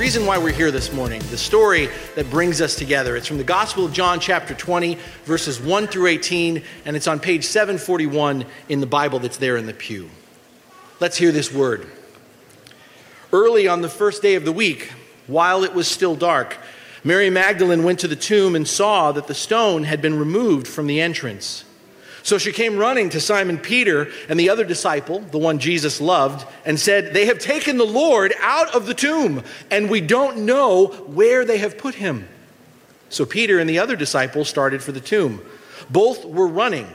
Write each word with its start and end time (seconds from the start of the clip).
Reason 0.00 0.24
why 0.24 0.38
we're 0.38 0.50
here 0.50 0.70
this 0.70 0.94
morning, 0.94 1.20
the 1.30 1.36
story 1.36 1.90
that 2.14 2.30
brings 2.30 2.62
us 2.62 2.74
together. 2.74 3.16
It's 3.16 3.26
from 3.26 3.36
the 3.36 3.44
Gospel 3.44 3.84
of 3.84 3.92
John, 3.92 4.18
chapter 4.18 4.54
20, 4.54 4.96
verses 5.26 5.60
1 5.60 5.88
through 5.88 6.06
18, 6.06 6.62
and 6.86 6.96
it's 6.96 7.06
on 7.06 7.20
page 7.20 7.44
741 7.44 8.46
in 8.70 8.80
the 8.80 8.86
Bible 8.86 9.18
that's 9.18 9.36
there 9.36 9.58
in 9.58 9.66
the 9.66 9.74
pew. 9.74 10.08
Let's 11.00 11.18
hear 11.18 11.32
this 11.32 11.52
word. 11.52 11.86
Early 13.30 13.68
on 13.68 13.82
the 13.82 13.90
first 13.90 14.22
day 14.22 14.36
of 14.36 14.46
the 14.46 14.52
week, 14.52 14.90
while 15.26 15.64
it 15.64 15.74
was 15.74 15.86
still 15.86 16.16
dark, 16.16 16.56
Mary 17.04 17.28
Magdalene 17.28 17.84
went 17.84 17.98
to 17.98 18.08
the 18.08 18.16
tomb 18.16 18.56
and 18.56 18.66
saw 18.66 19.12
that 19.12 19.26
the 19.26 19.34
stone 19.34 19.82
had 19.82 20.00
been 20.00 20.18
removed 20.18 20.66
from 20.66 20.86
the 20.86 20.98
entrance. 20.98 21.66
So 22.22 22.38
she 22.38 22.52
came 22.52 22.76
running 22.76 23.10
to 23.10 23.20
Simon 23.20 23.58
Peter 23.58 24.08
and 24.28 24.38
the 24.38 24.50
other 24.50 24.64
disciple, 24.64 25.20
the 25.20 25.38
one 25.38 25.58
Jesus 25.58 26.00
loved, 26.00 26.46
and 26.64 26.78
said, 26.78 27.12
They 27.12 27.26
have 27.26 27.38
taken 27.38 27.78
the 27.78 27.84
Lord 27.84 28.34
out 28.40 28.74
of 28.74 28.86
the 28.86 28.94
tomb, 28.94 29.42
and 29.70 29.88
we 29.88 30.00
don't 30.00 30.44
know 30.44 30.86
where 30.86 31.44
they 31.44 31.58
have 31.58 31.78
put 31.78 31.94
him. 31.94 32.28
So 33.08 33.24
Peter 33.24 33.58
and 33.58 33.68
the 33.68 33.78
other 33.78 33.96
disciple 33.96 34.44
started 34.44 34.82
for 34.82 34.92
the 34.92 35.00
tomb. 35.00 35.40
Both 35.88 36.24
were 36.24 36.46
running, 36.46 36.86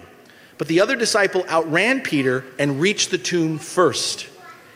but 0.58 0.68
the 0.68 0.82
other 0.82 0.96
disciple 0.96 1.44
outran 1.50 2.02
Peter 2.02 2.46
and 2.58 2.80
reached 2.80 3.12
the 3.12 3.18
tomb 3.18 3.58
first. 3.60 4.30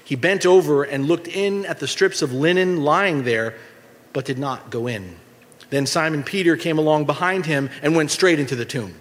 He 0.04 0.16
bent 0.16 0.45
over 0.45 0.84
and 0.84 1.08
looked 1.08 1.28
in 1.28 1.66
at 1.66 1.80
the 1.80 1.88
strips 1.88 2.22
of 2.22 2.34
linen 2.34 2.84
lying 2.84 3.23
there, 3.23 3.56
but 4.12 4.26
did 4.26 4.40
not 4.40 4.72
go 4.72 4.88
in. 4.88 5.16
Then 5.70 5.86
Simon 5.86 6.23
Peter 6.23 6.58
came 6.58 6.80
along 6.80 7.06
behind 7.06 7.45
him 7.45 7.70
and 7.84 7.95
went 7.95 8.10
straight 8.12 8.40
into 8.40 8.56
the 8.56 8.66
tomb. 8.66 8.95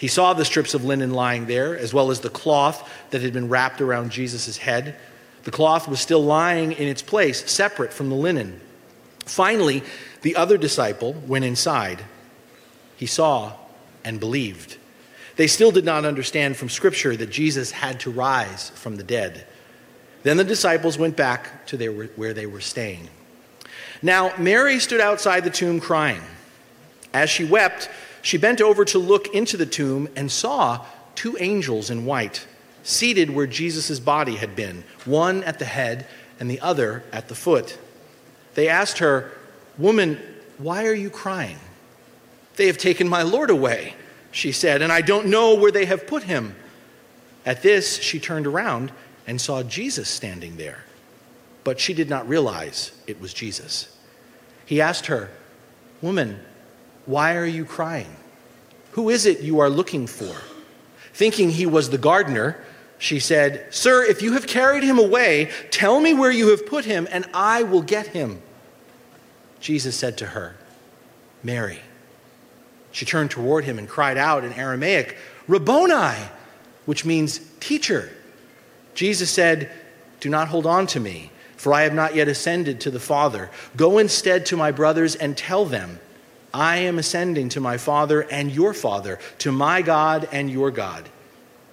He 0.00 0.08
saw 0.08 0.32
the 0.32 0.46
strips 0.46 0.72
of 0.72 0.82
linen 0.82 1.10
lying 1.10 1.44
there, 1.44 1.76
as 1.76 1.92
well 1.92 2.10
as 2.10 2.20
the 2.20 2.30
cloth 2.30 2.90
that 3.10 3.20
had 3.20 3.34
been 3.34 3.50
wrapped 3.50 3.82
around 3.82 4.12
Jesus' 4.12 4.56
head. 4.56 4.96
The 5.44 5.50
cloth 5.50 5.86
was 5.86 6.00
still 6.00 6.24
lying 6.24 6.72
in 6.72 6.88
its 6.88 7.02
place, 7.02 7.50
separate 7.50 7.92
from 7.92 8.08
the 8.08 8.14
linen. 8.14 8.62
Finally, 9.26 9.82
the 10.22 10.36
other 10.36 10.56
disciple 10.56 11.12
went 11.26 11.44
inside. 11.44 12.02
He 12.96 13.04
saw 13.04 13.52
and 14.02 14.18
believed. 14.18 14.78
They 15.36 15.46
still 15.46 15.70
did 15.70 15.84
not 15.84 16.06
understand 16.06 16.56
from 16.56 16.70
Scripture 16.70 17.14
that 17.14 17.28
Jesus 17.28 17.70
had 17.70 18.00
to 18.00 18.10
rise 18.10 18.70
from 18.70 18.96
the 18.96 19.04
dead. 19.04 19.46
Then 20.22 20.38
the 20.38 20.44
disciples 20.44 20.96
went 20.96 21.14
back 21.14 21.66
to 21.66 21.76
their, 21.76 21.92
where 21.92 22.32
they 22.32 22.46
were 22.46 22.62
staying. 22.62 23.10
Now, 24.00 24.32
Mary 24.38 24.78
stood 24.78 25.02
outside 25.02 25.44
the 25.44 25.50
tomb 25.50 25.78
crying. 25.78 26.22
As 27.12 27.28
she 27.28 27.44
wept, 27.44 27.90
she 28.22 28.38
bent 28.38 28.60
over 28.60 28.84
to 28.86 28.98
look 28.98 29.34
into 29.34 29.56
the 29.56 29.66
tomb 29.66 30.08
and 30.16 30.30
saw 30.30 30.84
two 31.14 31.36
angels 31.40 31.90
in 31.90 32.04
white 32.04 32.46
seated 32.82 33.30
where 33.30 33.46
Jesus' 33.46 34.00
body 34.00 34.36
had 34.36 34.56
been, 34.56 34.84
one 35.04 35.44
at 35.44 35.58
the 35.58 35.64
head 35.64 36.06
and 36.38 36.50
the 36.50 36.60
other 36.60 37.04
at 37.12 37.28
the 37.28 37.34
foot. 37.34 37.78
They 38.54 38.68
asked 38.68 38.98
her, 38.98 39.30
Woman, 39.78 40.20
why 40.58 40.86
are 40.86 40.94
you 40.94 41.10
crying? 41.10 41.58
They 42.56 42.66
have 42.66 42.78
taken 42.78 43.08
my 43.08 43.22
Lord 43.22 43.50
away, 43.50 43.94
she 44.32 44.52
said, 44.52 44.82
and 44.82 44.92
I 44.92 45.00
don't 45.00 45.26
know 45.26 45.54
where 45.54 45.70
they 45.70 45.86
have 45.86 46.06
put 46.06 46.24
him. 46.24 46.54
At 47.46 47.62
this, 47.62 48.00
she 48.00 48.20
turned 48.20 48.46
around 48.46 48.92
and 49.26 49.40
saw 49.40 49.62
Jesus 49.62 50.08
standing 50.08 50.56
there, 50.56 50.84
but 51.64 51.80
she 51.80 51.94
did 51.94 52.10
not 52.10 52.28
realize 52.28 52.92
it 53.06 53.20
was 53.20 53.32
Jesus. 53.32 53.96
He 54.66 54.80
asked 54.80 55.06
her, 55.06 55.30
Woman, 56.02 56.40
why 57.06 57.36
are 57.36 57.46
you 57.46 57.64
crying? 57.64 58.16
Who 58.92 59.08
is 59.08 59.26
it 59.26 59.40
you 59.40 59.60
are 59.60 59.70
looking 59.70 60.06
for? 60.06 60.34
Thinking 61.12 61.50
he 61.50 61.66
was 61.66 61.90
the 61.90 61.98
gardener, 61.98 62.62
she 62.98 63.18
said, 63.18 63.66
Sir, 63.74 64.04
if 64.04 64.20
you 64.20 64.34
have 64.34 64.46
carried 64.46 64.82
him 64.82 64.98
away, 64.98 65.50
tell 65.70 66.00
me 66.00 66.12
where 66.12 66.30
you 66.30 66.48
have 66.48 66.66
put 66.66 66.84
him, 66.84 67.08
and 67.10 67.26
I 67.32 67.62
will 67.62 67.82
get 67.82 68.08
him. 68.08 68.42
Jesus 69.58 69.96
said 69.96 70.18
to 70.18 70.26
her, 70.26 70.56
Mary. 71.42 71.80
She 72.92 73.06
turned 73.06 73.30
toward 73.30 73.64
him 73.64 73.78
and 73.78 73.88
cried 73.88 74.18
out 74.18 74.44
in 74.44 74.52
Aramaic, 74.52 75.16
Rabboni, 75.48 76.16
which 76.86 77.04
means 77.04 77.40
teacher. 77.60 78.10
Jesus 78.94 79.30
said, 79.30 79.70
Do 80.20 80.28
not 80.28 80.48
hold 80.48 80.66
on 80.66 80.86
to 80.88 81.00
me, 81.00 81.30
for 81.56 81.72
I 81.72 81.82
have 81.82 81.94
not 81.94 82.14
yet 82.14 82.28
ascended 82.28 82.80
to 82.80 82.90
the 82.90 83.00
Father. 83.00 83.50
Go 83.76 83.98
instead 83.98 84.44
to 84.46 84.56
my 84.56 84.72
brothers 84.72 85.14
and 85.14 85.36
tell 85.36 85.64
them, 85.64 86.00
I 86.52 86.78
am 86.78 86.98
ascending 86.98 87.50
to 87.50 87.60
my 87.60 87.76
Father 87.76 88.22
and 88.22 88.50
your 88.50 88.74
Father, 88.74 89.18
to 89.38 89.52
my 89.52 89.82
God 89.82 90.28
and 90.32 90.50
your 90.50 90.70
God. 90.70 91.08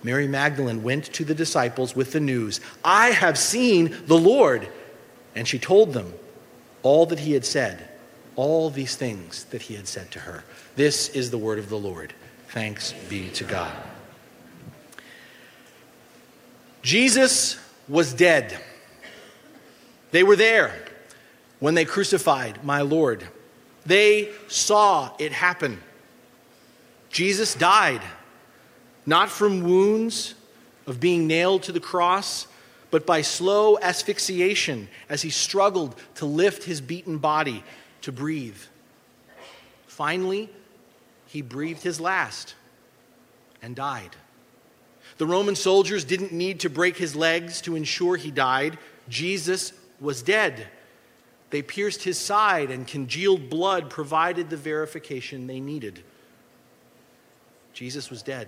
Mary 0.04 0.28
Magdalene 0.28 0.84
went 0.84 1.06
to 1.14 1.26
the 1.26 1.36
disciples 1.36 1.96
with 1.96 2.12
the 2.12 2.20
news 2.20 2.62
I 2.84 3.08
have 3.10 3.38
seen 3.38 3.96
the 4.06 4.18
Lord. 4.18 4.68
And 5.36 5.48
she 5.48 5.60
told 5.60 5.94
them 5.94 6.14
all 6.84 7.06
that 7.08 7.20
he 7.20 7.34
had 7.34 7.46
said, 7.46 7.90
all 8.36 8.70
these 8.70 8.96
things 8.96 9.46
that 9.46 9.64
he 9.64 9.76
had 9.76 9.88
said 9.88 10.12
to 10.12 10.20
her. 10.20 10.44
This 10.76 11.10
is 11.10 11.32
the 11.32 11.38
word 11.38 11.60
of 11.60 11.70
the 11.70 11.78
Lord. 11.78 12.14
Thanks 12.50 12.94
be 13.10 13.30
to 13.32 13.44
God. 13.44 13.74
Jesus 16.82 17.60
was 17.88 18.14
dead. 18.14 18.58
They 20.12 20.24
were 20.24 20.36
there 20.36 20.74
when 21.60 21.74
they 21.74 21.84
crucified 21.84 22.64
my 22.64 22.82
Lord. 22.82 23.28
They 23.88 24.30
saw 24.50 25.12
it 25.18 25.32
happen. 25.32 25.82
Jesus 27.10 27.56
died, 27.56 28.02
not 29.06 29.30
from 29.30 29.64
wounds 29.64 30.36
of 30.86 31.00
being 31.00 31.26
nailed 31.26 31.64
to 31.64 31.72
the 31.72 31.80
cross, 31.80 32.48
but 32.92 33.06
by 33.06 33.22
slow 33.22 33.80
asphyxiation 33.80 34.90
as 35.10 35.22
he 35.22 35.30
struggled 35.30 35.96
to 36.16 36.26
lift 36.26 36.66
his 36.66 36.82
beaten 36.82 37.18
body 37.18 37.64
to 38.02 38.12
breathe. 38.12 38.60
Finally, 39.88 40.50
he 41.28 41.42
breathed 41.42 41.82
his 41.82 42.02
last 42.02 42.56
and 43.62 43.74
died. 43.74 44.18
The 45.18 45.26
Roman 45.26 45.56
soldiers 45.56 46.04
didn't 46.04 46.34
need 46.34 46.60
to 46.60 46.70
break 46.70 46.98
his 46.98 47.16
legs 47.16 47.62
to 47.62 47.76
ensure 47.78 48.18
he 48.18 48.32
died. 48.32 48.78
Jesus 49.08 49.72
was 50.02 50.22
dead. 50.22 50.68
They 51.50 51.62
pierced 51.62 52.04
his 52.04 52.18
side, 52.18 52.72
and 52.72 52.88
congealed 52.88 53.50
blood 53.50 53.90
provided 53.90 54.50
the 54.50 54.58
verification 54.58 55.48
they 55.48 55.60
needed. 55.60 56.04
Jesus 57.74 58.10
was 58.10 58.22
dead. 58.22 58.48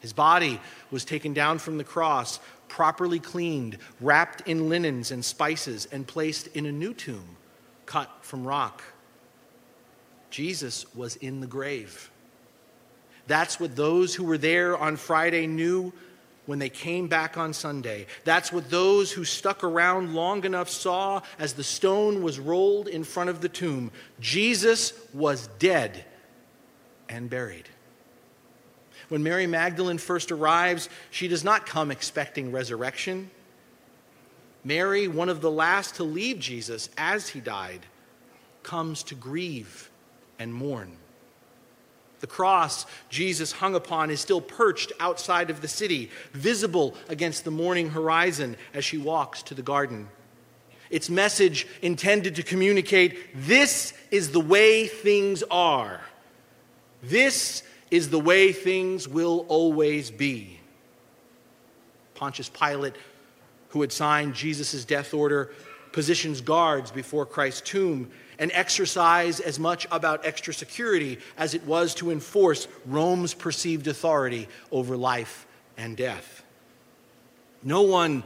His 0.00 0.12
body 0.12 0.60
was 0.90 1.04
taken 1.04 1.32
down 1.32 1.58
from 1.58 1.78
the 1.78 1.84
cross, 1.84 2.40
properly 2.68 3.20
cleaned, 3.20 3.78
wrapped 4.00 4.46
in 4.48 4.68
linens 4.68 5.10
and 5.10 5.24
spices, 5.24 5.86
and 5.92 6.06
placed 6.06 6.48
in 6.48 6.66
a 6.66 6.72
new 6.72 6.92
tomb 6.92 7.36
cut 7.86 8.10
from 8.20 8.46
rock. 8.46 8.82
Jesus 10.30 10.86
was 10.94 11.16
in 11.16 11.40
the 11.40 11.46
grave. 11.46 12.10
That's 13.26 13.60
what 13.60 13.76
those 13.76 14.14
who 14.14 14.24
were 14.24 14.38
there 14.38 14.76
on 14.76 14.96
Friday 14.96 15.46
knew 15.46 15.92
when 16.46 16.58
they 16.58 16.68
came 16.68 17.06
back 17.06 17.36
on 17.36 17.52
Sunday. 17.52 18.06
That's 18.24 18.52
what 18.52 18.70
those 18.70 19.12
who 19.12 19.24
stuck 19.24 19.62
around 19.62 20.14
long 20.14 20.44
enough 20.44 20.68
saw 20.68 21.22
as 21.38 21.52
the 21.52 21.64
stone 21.64 22.22
was 22.22 22.40
rolled 22.40 22.88
in 22.88 23.04
front 23.04 23.30
of 23.30 23.40
the 23.40 23.48
tomb. 23.48 23.92
Jesus 24.20 24.92
was 25.14 25.46
dead 25.58 26.04
and 27.08 27.30
buried. 27.30 27.68
When 29.08 29.22
Mary 29.22 29.46
Magdalene 29.46 29.98
first 29.98 30.32
arrives, 30.32 30.88
she 31.10 31.28
does 31.28 31.44
not 31.44 31.66
come 31.66 31.90
expecting 31.90 32.50
resurrection. 32.50 33.30
Mary, 34.64 35.06
one 35.08 35.28
of 35.28 35.40
the 35.40 35.50
last 35.50 35.96
to 35.96 36.04
leave 36.04 36.38
Jesus 36.38 36.88
as 36.96 37.28
he 37.28 37.40
died, 37.40 37.80
comes 38.62 39.02
to 39.04 39.14
grieve 39.14 39.90
and 40.38 40.54
mourn. 40.54 40.96
The 42.22 42.28
cross 42.28 42.86
Jesus 43.08 43.50
hung 43.50 43.74
upon 43.74 44.08
is 44.12 44.20
still 44.20 44.40
perched 44.40 44.92
outside 45.00 45.50
of 45.50 45.60
the 45.60 45.66
city, 45.66 46.08
visible 46.32 46.94
against 47.08 47.44
the 47.44 47.50
morning 47.50 47.90
horizon 47.90 48.56
as 48.72 48.84
she 48.84 48.96
walks 48.96 49.42
to 49.42 49.54
the 49.54 49.62
garden. 49.62 50.08
Its 50.88 51.10
message 51.10 51.66
intended 51.82 52.36
to 52.36 52.44
communicate 52.44 53.18
this 53.34 53.92
is 54.12 54.30
the 54.30 54.38
way 54.38 54.86
things 54.86 55.42
are. 55.50 56.00
This 57.02 57.64
is 57.90 58.08
the 58.10 58.20
way 58.20 58.52
things 58.52 59.08
will 59.08 59.44
always 59.48 60.12
be. 60.12 60.60
Pontius 62.14 62.48
Pilate 62.48 62.94
who 63.70 63.80
had 63.80 63.90
signed 63.90 64.34
Jesus' 64.34 64.84
death 64.84 65.12
order, 65.12 65.50
positions 65.90 66.40
guards 66.40 66.92
before 66.92 67.26
Christ's 67.26 67.62
tomb, 67.62 68.12
an 68.42 68.50
exercise 68.50 69.38
as 69.38 69.60
much 69.60 69.86
about 69.92 70.26
extra 70.26 70.52
security 70.52 71.16
as 71.38 71.54
it 71.54 71.64
was 71.64 71.94
to 71.94 72.10
enforce 72.10 72.66
Rome's 72.84 73.34
perceived 73.34 73.86
authority 73.86 74.48
over 74.72 74.96
life 74.96 75.46
and 75.78 75.96
death. 75.96 76.42
No 77.62 77.82
one 77.82 78.24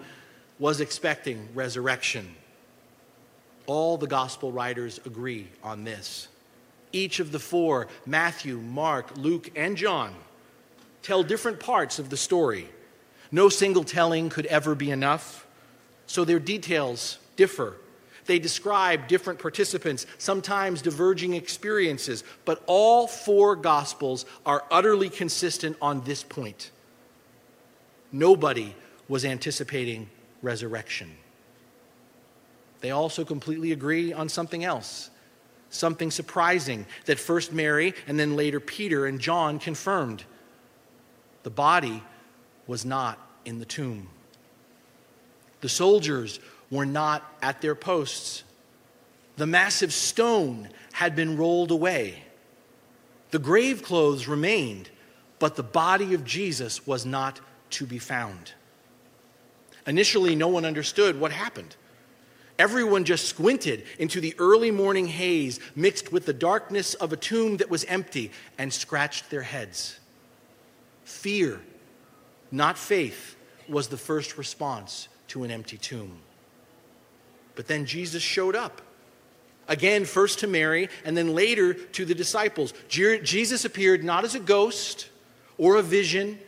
was 0.58 0.80
expecting 0.80 1.46
resurrection. 1.54 2.34
All 3.66 3.98
the 3.98 4.06
gospel 4.06 4.50
writers 4.50 4.98
agree 5.04 5.48
on 5.62 5.84
this. 5.84 6.28
Each 6.92 7.20
of 7.20 7.30
the 7.30 7.38
four, 7.38 7.86
Matthew, 8.06 8.56
Mark, 8.56 9.18
Luke, 9.18 9.50
and 9.54 9.76
John, 9.76 10.14
tell 11.02 11.24
different 11.24 11.60
parts 11.60 11.98
of 11.98 12.08
the 12.08 12.16
story. 12.16 12.70
No 13.30 13.50
single 13.50 13.84
telling 13.84 14.30
could 14.30 14.46
ever 14.46 14.74
be 14.74 14.90
enough, 14.90 15.46
so 16.06 16.24
their 16.24 16.38
details 16.38 17.18
differ. 17.36 17.76
They 18.26 18.38
describe 18.38 19.06
different 19.06 19.38
participants, 19.38 20.06
sometimes 20.18 20.82
diverging 20.82 21.34
experiences, 21.34 22.24
but 22.44 22.62
all 22.66 23.06
four 23.06 23.54
gospels 23.54 24.26
are 24.44 24.64
utterly 24.70 25.08
consistent 25.08 25.76
on 25.80 26.02
this 26.02 26.22
point. 26.22 26.72
Nobody 28.10 28.74
was 29.08 29.24
anticipating 29.24 30.08
resurrection. 30.42 31.16
They 32.80 32.90
also 32.90 33.24
completely 33.24 33.72
agree 33.72 34.12
on 34.12 34.28
something 34.28 34.64
else, 34.64 35.10
something 35.70 36.10
surprising 36.10 36.86
that 37.06 37.18
first 37.18 37.52
Mary 37.52 37.94
and 38.06 38.18
then 38.18 38.36
later 38.36 38.60
Peter 38.60 39.06
and 39.06 39.20
John 39.20 39.58
confirmed. 39.58 40.24
The 41.44 41.50
body 41.50 42.02
was 42.66 42.84
not 42.84 43.18
in 43.44 43.60
the 43.60 43.64
tomb. 43.64 44.08
The 45.60 45.68
soldiers 45.68 46.40
were 46.70 46.86
not 46.86 47.22
at 47.42 47.60
their 47.60 47.74
posts. 47.74 48.42
The 49.36 49.46
massive 49.46 49.92
stone 49.92 50.68
had 50.92 51.14
been 51.14 51.36
rolled 51.36 51.70
away. 51.70 52.22
The 53.30 53.38
grave 53.38 53.82
clothes 53.82 54.28
remained, 54.28 54.90
but 55.38 55.56
the 55.56 55.62
body 55.62 56.14
of 56.14 56.24
Jesus 56.24 56.86
was 56.86 57.04
not 57.04 57.40
to 57.70 57.86
be 57.86 57.98
found. 57.98 58.52
Initially, 59.86 60.34
no 60.34 60.48
one 60.48 60.64
understood 60.64 61.20
what 61.20 61.32
happened. 61.32 61.76
Everyone 62.58 63.04
just 63.04 63.26
squinted 63.26 63.84
into 63.98 64.20
the 64.20 64.34
early 64.38 64.70
morning 64.70 65.06
haze 65.06 65.60
mixed 65.74 66.10
with 66.10 66.24
the 66.24 66.32
darkness 66.32 66.94
of 66.94 67.12
a 67.12 67.16
tomb 67.16 67.58
that 67.58 67.68
was 67.68 67.84
empty 67.84 68.30
and 68.56 68.72
scratched 68.72 69.30
their 69.30 69.42
heads. 69.42 70.00
Fear, 71.04 71.60
not 72.50 72.78
faith, 72.78 73.36
was 73.68 73.88
the 73.88 73.98
first 73.98 74.38
response 74.38 75.08
to 75.28 75.44
an 75.44 75.50
empty 75.50 75.76
tomb. 75.76 76.18
But 77.56 77.66
then 77.66 77.84
Jesus 77.84 78.22
showed 78.22 78.54
up. 78.54 78.80
Again, 79.68 80.04
first 80.04 80.38
to 80.40 80.46
Mary 80.46 80.88
and 81.04 81.16
then 81.16 81.34
later 81.34 81.74
to 81.74 82.04
the 82.04 82.14
disciples. 82.14 82.72
Jesus 82.88 83.64
appeared 83.64 84.04
not 84.04 84.24
as 84.24 84.36
a 84.36 84.40
ghost 84.40 85.08
or 85.58 85.76
a 85.76 85.82
vision, 85.82 86.38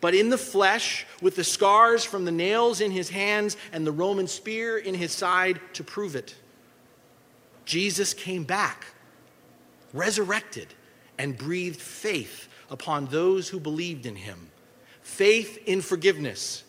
but 0.00 0.14
in 0.14 0.30
the 0.30 0.38
flesh, 0.38 1.06
with 1.20 1.36
the 1.36 1.44
scars 1.44 2.02
from 2.04 2.24
the 2.24 2.32
nails 2.32 2.80
in 2.80 2.90
his 2.90 3.10
hands 3.10 3.56
and 3.72 3.86
the 3.86 3.92
Roman 3.92 4.26
spear 4.26 4.78
in 4.78 4.94
his 4.94 5.12
side 5.12 5.60
to 5.74 5.84
prove 5.84 6.16
it. 6.16 6.34
Jesus 7.64 8.14
came 8.14 8.44
back, 8.44 8.86
resurrected, 9.92 10.68
and 11.18 11.36
breathed 11.36 11.80
faith 11.80 12.48
upon 12.70 13.06
those 13.06 13.48
who 13.48 13.60
believed 13.60 14.06
in 14.06 14.16
him 14.16 14.48
faith 15.02 15.58
in 15.66 15.80
forgiveness 15.80 16.62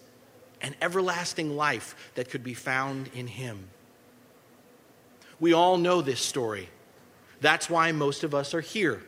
and 0.59 0.75
everlasting 0.81 1.55
life 1.55 2.11
that 2.15 2.29
could 2.29 2.43
be 2.43 2.53
found 2.53 3.09
in 3.13 3.27
him. 3.27 3.69
We 5.39 5.53
all 5.53 5.77
know 5.77 6.01
this 6.01 6.19
story. 6.19 6.69
That's 7.41 7.69
why 7.69 7.91
most 7.91 8.23
of 8.23 8.33
us 8.33 8.53
are 8.53 8.61
here. 8.61 9.03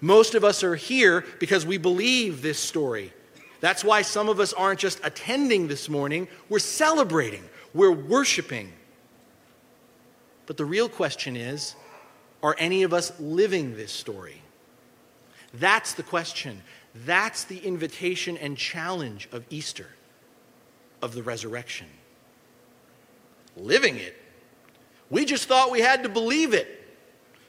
Most 0.00 0.34
of 0.34 0.44
us 0.44 0.62
are 0.62 0.76
here 0.76 1.24
because 1.40 1.66
we 1.66 1.78
believe 1.78 2.42
this 2.42 2.58
story. 2.58 3.12
That's 3.60 3.82
why 3.82 4.02
some 4.02 4.28
of 4.28 4.38
us 4.38 4.52
aren't 4.52 4.78
just 4.78 5.00
attending 5.02 5.66
this 5.66 5.88
morning, 5.88 6.28
we're 6.48 6.60
celebrating, 6.60 7.42
we're 7.74 7.90
worshiping. 7.90 8.72
But 10.46 10.56
the 10.56 10.64
real 10.64 10.88
question 10.88 11.36
is 11.36 11.74
are 12.42 12.54
any 12.58 12.84
of 12.84 12.94
us 12.94 13.12
living 13.18 13.76
this 13.76 13.90
story? 13.90 14.40
That's 15.54 15.94
the 15.94 16.02
question. 16.02 16.62
That's 16.94 17.44
the 17.44 17.58
invitation 17.58 18.36
and 18.36 18.56
challenge 18.56 19.28
of 19.32 19.44
Easter, 19.50 19.88
of 21.02 21.14
the 21.14 21.22
resurrection. 21.22 21.88
Living 23.56 23.96
it. 23.96 24.16
We 25.10 25.24
just 25.24 25.48
thought 25.48 25.70
we 25.70 25.80
had 25.80 26.02
to 26.02 26.08
believe 26.08 26.54
it 26.54 26.78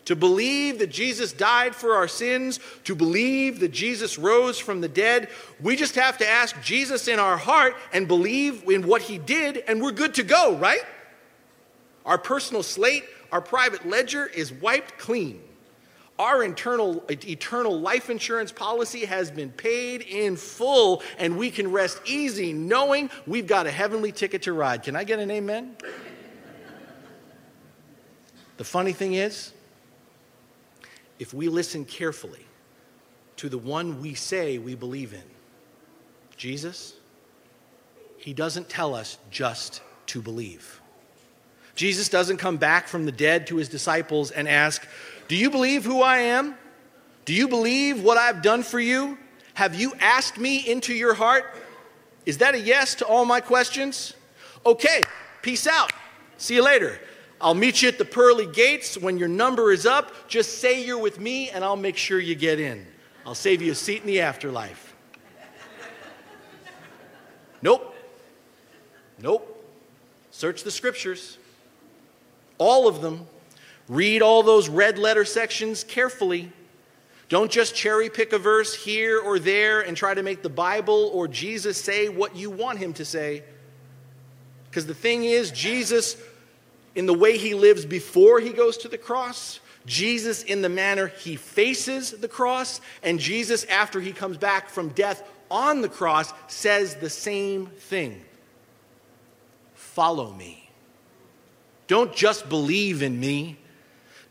to 0.09 0.15
believe 0.15 0.79
that 0.79 0.89
Jesus 0.89 1.31
died 1.31 1.75
for 1.75 1.93
our 1.93 2.07
sins, 2.07 2.59
to 2.85 2.95
believe 2.95 3.59
that 3.59 3.69
Jesus 3.69 4.17
rose 4.17 4.57
from 4.57 4.81
the 4.81 4.87
dead. 4.87 5.29
We 5.61 5.75
just 5.75 5.93
have 5.93 6.17
to 6.17 6.27
ask 6.27 6.59
Jesus 6.63 7.07
in 7.07 7.19
our 7.19 7.37
heart 7.37 7.75
and 7.93 8.07
believe 8.07 8.67
in 8.67 8.87
what 8.87 9.03
he 9.03 9.19
did, 9.19 9.57
and 9.67 9.79
we're 9.79 9.91
good 9.91 10.15
to 10.15 10.23
go, 10.23 10.55
right? 10.55 10.81
Our 12.07 12.17
personal 12.17 12.63
slate, 12.63 13.03
our 13.31 13.39
private 13.39 13.87
ledger 13.87 14.25
is 14.25 14.51
wiped 14.51 14.97
clean. 14.97 15.43
Our 16.17 16.43
internal, 16.43 17.03
eternal 17.07 17.79
life 17.79 18.09
insurance 18.09 18.51
policy 18.51 19.05
has 19.05 19.29
been 19.29 19.51
paid 19.51 20.01
in 20.01 20.37
full, 20.37 21.03
and 21.19 21.37
we 21.37 21.51
can 21.51 21.71
rest 21.71 22.01
easy 22.05 22.51
knowing 22.51 23.11
we've 23.27 23.45
got 23.45 23.67
a 23.67 23.71
heavenly 23.71 24.11
ticket 24.11 24.41
to 24.41 24.53
ride. 24.53 24.81
Can 24.81 24.95
I 24.95 25.03
get 25.03 25.19
an 25.19 25.29
amen? 25.29 25.75
The 28.59 28.65
funny 28.65 28.91
thing 28.91 29.13
is, 29.13 29.53
if 31.17 31.33
we 31.33 31.47
listen 31.47 31.85
carefully 31.85 32.45
to 33.37 33.47
the 33.47 33.57
one 33.57 34.01
we 34.01 34.15
say 34.15 34.57
we 34.57 34.75
believe 34.75 35.13
in, 35.13 35.23
Jesus, 36.35 36.93
he 38.17 38.33
doesn't 38.33 38.67
tell 38.67 38.93
us 38.95 39.17
just 39.31 39.81
to 40.07 40.21
believe. 40.21 40.81
Jesus 41.75 42.09
doesn't 42.09 42.35
come 42.35 42.57
back 42.57 42.89
from 42.89 43.05
the 43.05 43.13
dead 43.13 43.47
to 43.47 43.55
his 43.55 43.69
disciples 43.69 44.29
and 44.29 44.45
ask, 44.45 44.85
Do 45.29 45.37
you 45.37 45.49
believe 45.49 45.85
who 45.85 46.01
I 46.01 46.17
am? 46.17 46.55
Do 47.23 47.33
you 47.33 47.47
believe 47.47 48.03
what 48.03 48.17
I've 48.17 48.41
done 48.41 48.63
for 48.63 48.81
you? 48.81 49.17
Have 49.53 49.73
you 49.73 49.93
asked 50.01 50.37
me 50.37 50.69
into 50.69 50.93
your 50.93 51.13
heart? 51.13 51.45
Is 52.25 52.39
that 52.39 52.55
a 52.55 52.59
yes 52.59 52.95
to 52.95 53.05
all 53.05 53.23
my 53.23 53.39
questions? 53.39 54.15
Okay, 54.65 55.01
peace 55.41 55.65
out. 55.65 55.93
See 56.37 56.55
you 56.55 56.63
later. 56.65 56.99
I'll 57.41 57.53
meet 57.53 57.81
you 57.81 57.87
at 57.87 57.97
the 57.97 58.05
pearly 58.05 58.45
gates. 58.45 58.97
When 58.97 59.17
your 59.17 59.29
number 59.29 59.71
is 59.71 59.85
up, 59.85 60.27
just 60.27 60.59
say 60.59 60.83
you're 60.83 60.99
with 60.99 61.19
me 61.19 61.49
and 61.49 61.63
I'll 61.63 61.77
make 61.77 61.95
sure 61.95 62.19
you 62.19 62.35
get 62.35 62.59
in. 62.59 62.85
I'll 63.25 63.35
save 63.35 63.61
you 63.61 63.71
a 63.71 63.75
seat 63.75 64.01
in 64.01 64.07
the 64.07 64.21
afterlife. 64.21 64.95
Nope. 67.61 67.95
Nope. 69.21 69.55
Search 70.31 70.63
the 70.63 70.71
scriptures. 70.71 71.37
All 72.57 72.87
of 72.87 73.01
them. 73.01 73.27
Read 73.87 74.21
all 74.21 74.43
those 74.43 74.69
red 74.69 74.99
letter 74.99 75.25
sections 75.25 75.83
carefully. 75.83 76.51
Don't 77.27 77.51
just 77.51 77.75
cherry 77.75 78.09
pick 78.09 78.33
a 78.33 78.39
verse 78.39 78.73
here 78.73 79.19
or 79.19 79.39
there 79.39 79.81
and 79.81 79.95
try 79.95 80.13
to 80.13 80.23
make 80.23 80.41
the 80.41 80.49
Bible 80.49 81.11
or 81.13 81.27
Jesus 81.27 81.81
say 81.81 82.09
what 82.09 82.35
you 82.35 82.49
want 82.49 82.79
him 82.79 82.93
to 82.93 83.05
say. 83.05 83.43
Because 84.69 84.85
the 84.85 84.93
thing 84.93 85.23
is, 85.23 85.51
Jesus 85.51 86.15
in 86.99 87.05
the 87.05 87.13
way 87.13 87.37
he 87.37 87.53
lives 87.53 87.85
before 87.85 88.41
he 88.41 88.49
goes 88.49 88.75
to 88.75 88.89
the 88.89 88.97
cross, 88.97 89.61
Jesus 89.85 90.43
in 90.43 90.61
the 90.61 90.67
manner 90.67 91.07
he 91.07 91.37
faces 91.37 92.11
the 92.11 92.27
cross, 92.27 92.81
and 93.01 93.17
Jesus 93.17 93.63
after 93.63 94.01
he 94.01 94.11
comes 94.11 94.35
back 94.35 94.67
from 94.67 94.89
death 94.89 95.23
on 95.49 95.79
the 95.79 95.87
cross 95.87 96.33
says 96.47 96.95
the 96.95 97.09
same 97.09 97.67
thing 97.67 98.21
Follow 99.75 100.33
me. 100.33 100.69
Don't 101.87 102.13
just 102.13 102.49
believe 102.49 103.01
in 103.01 103.17
me. 103.17 103.57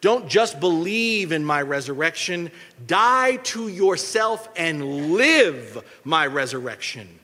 Don't 0.02 0.28
just 0.28 0.60
believe 0.60 1.32
in 1.32 1.46
my 1.46 1.62
resurrection. 1.62 2.50
Die 2.86 3.36
to 3.36 3.68
yourself 3.68 4.46
and 4.56 5.14
live 5.14 5.82
my 6.04 6.26
resurrection. 6.26 7.18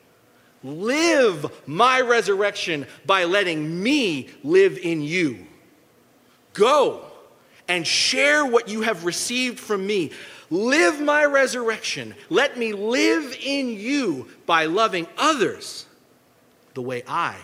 Live 0.65 1.47
my 1.67 2.01
resurrection 2.01 2.87
by 3.05 3.25
letting 3.25 3.83
me 3.83 4.31
live 4.43 4.79
in 4.79 5.03
you. 5.03 5.47
Go 6.55 7.05
and 7.69 7.87
share 7.87 8.47
what 8.47 8.69
you 8.69 8.81
have 8.81 9.05
received 9.05 9.61
from 9.61 9.87
me. 9.87 10.11
Live 10.49 11.01
my 11.01 11.27
resurrection. 11.27 12.15
Let 12.31 12.57
me 12.57 12.73
live 12.73 13.37
in 13.43 13.69
you 13.69 14.29
by 14.47 14.65
loving 14.65 15.07
others 15.19 15.87
the 16.73 16.83
way 16.83 17.03
I 17.07 17.37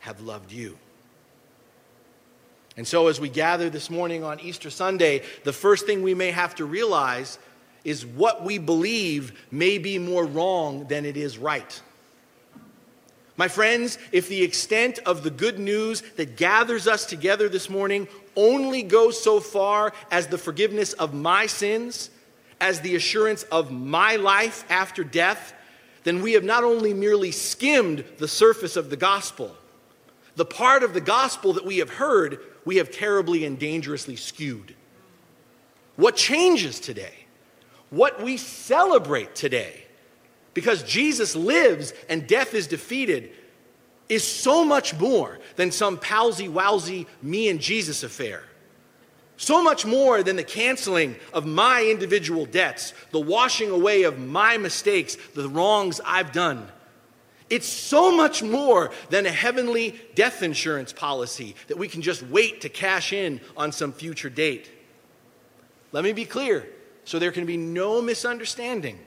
have 0.00 0.20
loved 0.20 0.52
you. 0.52 0.78
And 2.76 2.86
so, 2.86 3.08
as 3.08 3.18
we 3.18 3.28
gather 3.28 3.68
this 3.70 3.90
morning 3.90 4.22
on 4.22 4.38
Easter 4.40 4.70
Sunday, 4.70 5.22
the 5.42 5.52
first 5.52 5.84
thing 5.84 6.02
we 6.02 6.14
may 6.14 6.30
have 6.30 6.54
to 6.56 6.64
realize 6.64 7.38
is 7.82 8.06
what 8.06 8.44
we 8.44 8.58
believe 8.58 9.46
may 9.50 9.78
be 9.78 9.98
more 9.98 10.24
wrong 10.24 10.86
than 10.86 11.04
it 11.04 11.16
is 11.16 11.38
right. 11.38 11.82
My 13.38 13.46
friends, 13.46 13.98
if 14.10 14.28
the 14.28 14.42
extent 14.42 14.98
of 15.06 15.22
the 15.22 15.30
good 15.30 15.60
news 15.60 16.02
that 16.16 16.36
gathers 16.36 16.88
us 16.88 17.06
together 17.06 17.48
this 17.48 17.70
morning 17.70 18.08
only 18.34 18.82
goes 18.82 19.22
so 19.22 19.38
far 19.38 19.92
as 20.10 20.26
the 20.26 20.36
forgiveness 20.36 20.92
of 20.94 21.14
my 21.14 21.46
sins, 21.46 22.10
as 22.60 22.80
the 22.80 22.96
assurance 22.96 23.44
of 23.44 23.70
my 23.70 24.16
life 24.16 24.64
after 24.68 25.04
death, 25.04 25.54
then 26.02 26.20
we 26.20 26.32
have 26.32 26.42
not 26.42 26.64
only 26.64 26.92
merely 26.92 27.30
skimmed 27.30 28.04
the 28.18 28.26
surface 28.26 28.74
of 28.74 28.90
the 28.90 28.96
gospel, 28.96 29.54
the 30.34 30.44
part 30.44 30.82
of 30.82 30.92
the 30.92 31.00
gospel 31.00 31.52
that 31.52 31.64
we 31.64 31.78
have 31.78 31.90
heard, 31.90 32.40
we 32.64 32.78
have 32.78 32.90
terribly 32.90 33.44
and 33.44 33.56
dangerously 33.56 34.16
skewed. 34.16 34.74
What 35.94 36.16
changes 36.16 36.80
today? 36.80 37.14
What 37.90 38.20
we 38.20 38.36
celebrate 38.36 39.36
today? 39.36 39.84
Because 40.58 40.82
Jesus 40.82 41.36
lives 41.36 41.94
and 42.08 42.26
death 42.26 42.52
is 42.52 42.66
defeated 42.66 43.30
is 44.08 44.26
so 44.26 44.64
much 44.64 44.92
more 44.98 45.38
than 45.54 45.70
some 45.70 45.96
palsy 45.96 46.48
wowsy 46.48 47.06
me 47.22 47.48
and 47.48 47.60
Jesus 47.60 48.02
affair. 48.02 48.42
So 49.36 49.62
much 49.62 49.86
more 49.86 50.24
than 50.24 50.34
the 50.34 50.42
canceling 50.42 51.14
of 51.32 51.46
my 51.46 51.84
individual 51.84 52.44
debts, 52.44 52.92
the 53.12 53.20
washing 53.20 53.70
away 53.70 54.02
of 54.02 54.18
my 54.18 54.58
mistakes, 54.58 55.16
the 55.36 55.48
wrongs 55.48 56.00
I've 56.04 56.32
done. 56.32 56.66
It's 57.48 57.68
so 57.68 58.10
much 58.10 58.42
more 58.42 58.90
than 59.10 59.26
a 59.26 59.30
heavenly 59.30 59.94
death 60.16 60.42
insurance 60.42 60.92
policy 60.92 61.54
that 61.68 61.78
we 61.78 61.86
can 61.86 62.02
just 62.02 62.24
wait 62.24 62.62
to 62.62 62.68
cash 62.68 63.12
in 63.12 63.40
on 63.56 63.70
some 63.70 63.92
future 63.92 64.28
date. 64.28 64.68
Let 65.92 66.02
me 66.02 66.12
be 66.12 66.24
clear 66.24 66.68
so 67.04 67.20
there 67.20 67.30
can 67.30 67.46
be 67.46 67.56
no 67.56 68.02
misunderstanding. 68.02 68.98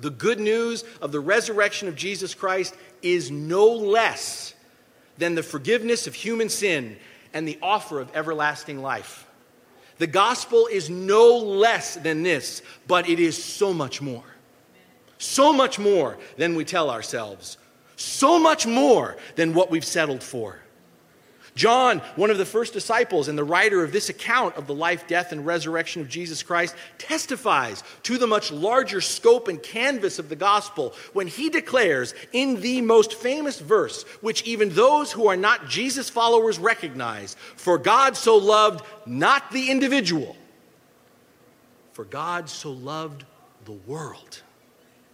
The 0.00 0.10
good 0.10 0.40
news 0.40 0.84
of 1.00 1.12
the 1.12 1.20
resurrection 1.20 1.88
of 1.88 1.96
Jesus 1.96 2.34
Christ 2.34 2.74
is 3.02 3.30
no 3.30 3.66
less 3.66 4.54
than 5.18 5.34
the 5.34 5.42
forgiveness 5.42 6.06
of 6.06 6.14
human 6.14 6.48
sin 6.48 6.96
and 7.34 7.46
the 7.46 7.58
offer 7.62 8.00
of 8.00 8.14
everlasting 8.14 8.80
life. 8.80 9.26
The 9.98 10.06
gospel 10.06 10.66
is 10.66 10.90
no 10.90 11.36
less 11.36 11.96
than 11.96 12.22
this, 12.22 12.62
but 12.88 13.08
it 13.08 13.20
is 13.20 13.42
so 13.42 13.72
much 13.72 14.00
more. 14.00 14.24
So 15.18 15.52
much 15.52 15.78
more 15.78 16.18
than 16.36 16.56
we 16.56 16.64
tell 16.64 16.90
ourselves. 16.90 17.58
So 17.96 18.38
much 18.38 18.66
more 18.66 19.16
than 19.36 19.54
what 19.54 19.70
we've 19.70 19.84
settled 19.84 20.22
for. 20.22 20.58
John, 21.54 21.98
one 22.16 22.30
of 22.30 22.38
the 22.38 22.46
first 22.46 22.72
disciples 22.72 23.28
and 23.28 23.36
the 23.36 23.44
writer 23.44 23.84
of 23.84 23.92
this 23.92 24.08
account 24.08 24.56
of 24.56 24.66
the 24.66 24.74
life, 24.74 25.06
death, 25.06 25.32
and 25.32 25.44
resurrection 25.44 26.00
of 26.00 26.08
Jesus 26.08 26.42
Christ, 26.42 26.74
testifies 26.96 27.84
to 28.04 28.16
the 28.16 28.26
much 28.26 28.50
larger 28.50 29.02
scope 29.02 29.48
and 29.48 29.62
canvas 29.62 30.18
of 30.18 30.30
the 30.30 30.36
gospel 30.36 30.94
when 31.12 31.26
he 31.26 31.50
declares 31.50 32.14
in 32.32 32.60
the 32.62 32.80
most 32.80 33.14
famous 33.14 33.60
verse, 33.60 34.04
which 34.22 34.42
even 34.44 34.70
those 34.70 35.12
who 35.12 35.28
are 35.28 35.36
not 35.36 35.68
Jesus 35.68 36.08
followers 36.08 36.58
recognize 36.58 37.36
For 37.56 37.76
God 37.76 38.16
so 38.16 38.38
loved 38.38 38.84
not 39.04 39.50
the 39.50 39.70
individual, 39.70 40.36
for 41.92 42.06
God 42.06 42.48
so 42.48 42.72
loved 42.72 43.24
the 43.66 43.72
world 43.72 44.40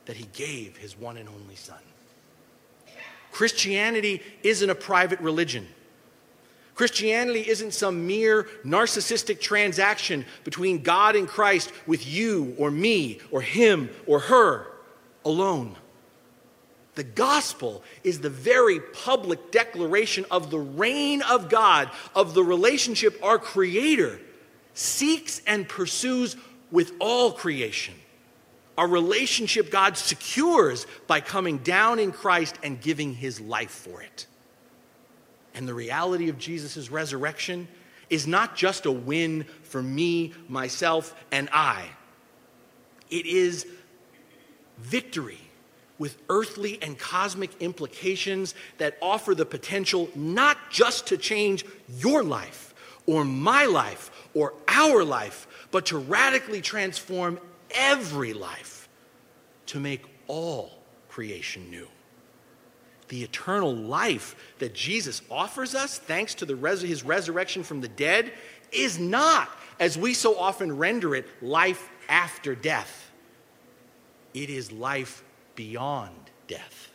that 0.07 0.17
he 0.17 0.29
gave 0.33 0.77
his 0.77 0.97
one 0.97 1.17
and 1.17 1.29
only 1.29 1.57
Son. 1.57 1.77
Christianity 3.33 4.23
isn't 4.45 4.71
a 4.71 4.75
private 4.75 5.21
religion. 5.21 5.67
Christianity 6.79 7.41
isn't 7.41 7.75
some 7.75 8.07
mere 8.07 8.45
narcissistic 8.65 9.41
transaction 9.41 10.25
between 10.45 10.85
God 10.85 11.17
and 11.17 11.27
Christ 11.27 11.73
with 11.89 12.07
you 12.07 12.55
or 12.57 12.71
me 12.71 13.19
or 13.33 13.43
him 13.43 13.91
or 14.07 14.21
her 14.21 14.69
alone. 15.25 15.75
The 16.95 17.03
gospel 17.03 17.83
is 18.05 18.21
the 18.21 18.31
very 18.31 18.79
public 18.79 19.51
declaration 19.51 20.25
of 20.31 20.53
the 20.53 20.61
reign 20.61 21.21
of 21.23 21.49
God, 21.49 21.91
of 22.15 22.35
the 22.35 22.45
relationship 22.45 23.19
our 23.25 23.41
Creator 23.41 24.21
seeks 24.75 25.43
and 25.49 25.69
pursues 25.69 26.37
with 26.71 26.93
all 27.01 27.33
creation 27.33 27.95
our 28.77 28.87
relationship 28.87 29.73
God 29.73 29.97
secures 29.97 30.87
by 31.09 31.21
coming 31.21 31.59
down 31.59 31.99
in 31.99 32.13
Christ 32.13 32.55
and 32.63 32.81
giving 32.81 33.13
his 33.13 33.41
life 33.41 33.73
for 33.73 34.01
it. 34.01 34.29
And 35.59 35.67
the 35.67 35.75
reality 35.75 36.29
of 36.29 36.39
Jesus' 36.39 36.89
resurrection 36.89 37.67
is 38.09 38.29
not 38.29 38.55
just 38.55 38.87
a 38.87 38.93
win 38.93 39.45
for 39.65 39.83
me, 39.83 40.33
myself, 40.49 41.17
and 41.33 41.49
I. 41.53 41.85
It 43.11 43.27
is 43.27 43.67
victory 44.79 45.41
with 45.99 46.17
earthly 46.29 46.79
and 46.81 46.97
cosmic 46.97 47.61
implications 47.61 48.55
that 48.77 48.97
offer 49.03 49.35
the 49.35 49.45
potential 49.45 50.09
not 50.15 50.57
just 50.71 51.09
to 51.09 51.17
change 51.17 51.65
your 51.97 52.23
life 52.23 52.73
or 53.07 53.25
my 53.25 53.65
life 53.65 54.13
or 54.35 54.55
our 54.69 55.03
life, 55.03 55.49
but 55.73 55.87
to 55.87 55.99
radically 55.99 56.61
transform 56.61 57.37
every 57.73 58.33
life 58.33 58.89
to 59.67 59.81
make 59.81 60.05
all 60.29 60.71
creation 61.09 61.69
new. 61.69 61.89
The 63.09 63.23
eternal 63.23 63.75
life 63.75 64.37
that 64.59 64.75
Jesus 64.75 65.23
offers 65.31 65.75
us, 65.75 65.99
thanks 65.99 66.35
to 66.35 66.47
res- 66.55 66.83
his 66.83 67.03
resurrection 67.03 67.63
from 67.63 67.81
the 67.81 67.89
dead, 67.89 68.33
is 68.71 68.99
not, 68.99 69.49
as 69.81 69.97
we 69.97 70.15
so 70.15 70.39
often 70.39 70.77
render 70.77 71.15
it, 71.15 71.27
life 71.43 71.89
after 72.09 72.55
death. 72.55 73.11
It 74.35 74.51
is 74.51 74.71
life 74.71 75.25
beyond 75.55 76.31
death. 76.47 76.88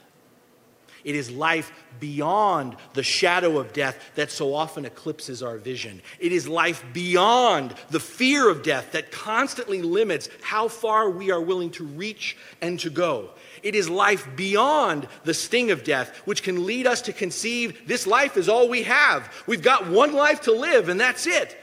It 1.03 1.15
is 1.15 1.29
life 1.29 1.72
beyond 2.00 2.77
the 2.93 3.03
shadow 3.03 3.60
of 3.60 3.74
death 3.74 3.98
that 4.15 4.31
so 4.31 4.53
often 4.53 4.86
eclipses 4.86 5.43
our 5.43 5.57
vision. 5.57 6.01
It 6.19 6.31
is 6.31 6.48
life 6.48 6.83
beyond 6.93 7.75
the 7.89 8.00
fear 8.00 8.50
of 8.50 8.63
death 8.63 8.93
that 8.93 9.12
constantly 9.12 9.81
limits 9.81 10.29
how 10.41 10.69
far 10.69 11.10
we 11.10 11.31
are 11.31 11.41
willing 11.41 11.72
to 11.72 11.83
reach 11.83 12.38
and 12.62 12.79
to 12.79 12.89
go. 12.89 13.31
It 13.63 13.75
is 13.75 13.89
life 13.89 14.27
beyond 14.36 15.07
the 15.24 15.33
sting 15.33 15.72
of 15.72 15.83
death, 15.83 16.15
which 16.25 16.43
can 16.43 16.65
lead 16.65 16.88
us 16.88 17.01
to 17.03 17.13
conceive 17.13 17.86
this 17.88 18.07
life 18.07 18.38
is 18.38 18.48
all 18.48 18.69
we 18.69 18.83
have. 18.83 19.31
We've 19.45 19.62
got 19.62 19.89
one 19.89 20.13
life 20.13 20.41
to 20.41 20.51
live, 20.53 20.89
and 20.89 21.00
that's 21.00 21.27
it. 21.27 21.57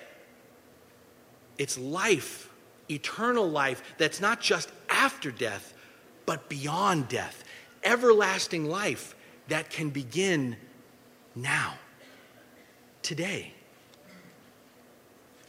It's 1.56 1.78
life, 1.78 2.50
eternal 2.90 3.49
life, 3.49 3.82
that's 3.99 4.20
not 4.20 4.40
just 4.40 4.70
after 4.88 5.30
death, 5.30 5.75
but 6.25 6.49
beyond 6.49 7.09
death, 7.09 7.44
everlasting 7.82 8.66
life 8.66 9.14
that 9.50 9.69
can 9.69 9.90
begin 9.90 10.57
now, 11.35 11.75
today. 13.02 13.52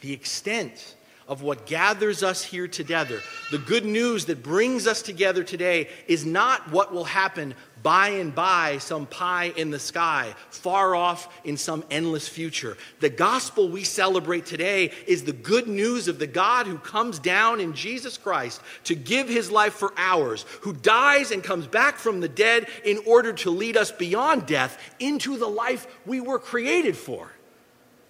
The 0.00 0.12
extent 0.12 0.96
of 1.28 1.42
what 1.42 1.66
gathers 1.66 2.22
us 2.22 2.42
here 2.42 2.68
together, 2.68 3.20
the 3.50 3.58
good 3.58 3.84
news 3.84 4.26
that 4.26 4.42
brings 4.42 4.86
us 4.86 5.02
together 5.02 5.44
today, 5.44 5.88
is 6.06 6.26
not 6.26 6.70
what 6.70 6.92
will 6.92 7.04
happen 7.04 7.54
by 7.82 8.10
and 8.10 8.34
by, 8.34 8.78
some 8.78 9.06
pie 9.06 9.52
in 9.56 9.70
the 9.70 9.78
sky, 9.78 10.34
far 10.50 10.94
off 10.94 11.40
in 11.44 11.56
some 11.56 11.84
endless 11.90 12.28
future. 12.28 12.76
The 13.00 13.10
gospel 13.10 13.68
we 13.68 13.82
celebrate 13.82 14.46
today 14.46 14.92
is 15.06 15.24
the 15.24 15.32
good 15.32 15.66
news 15.66 16.06
of 16.06 16.18
the 16.18 16.26
God 16.26 16.66
who 16.66 16.78
comes 16.78 17.18
down 17.18 17.60
in 17.60 17.74
Jesus 17.74 18.16
Christ 18.16 18.60
to 18.84 18.94
give 18.94 19.28
his 19.28 19.50
life 19.50 19.74
for 19.74 19.92
ours, 19.96 20.44
who 20.60 20.72
dies 20.72 21.32
and 21.32 21.42
comes 21.42 21.66
back 21.66 21.96
from 21.96 22.20
the 22.20 22.28
dead 22.28 22.68
in 22.84 23.00
order 23.06 23.32
to 23.32 23.50
lead 23.50 23.76
us 23.76 23.90
beyond 23.90 24.46
death 24.46 24.78
into 25.00 25.36
the 25.36 25.48
life 25.48 25.86
we 26.06 26.20
were 26.20 26.38
created 26.38 26.96
for. 26.96 27.32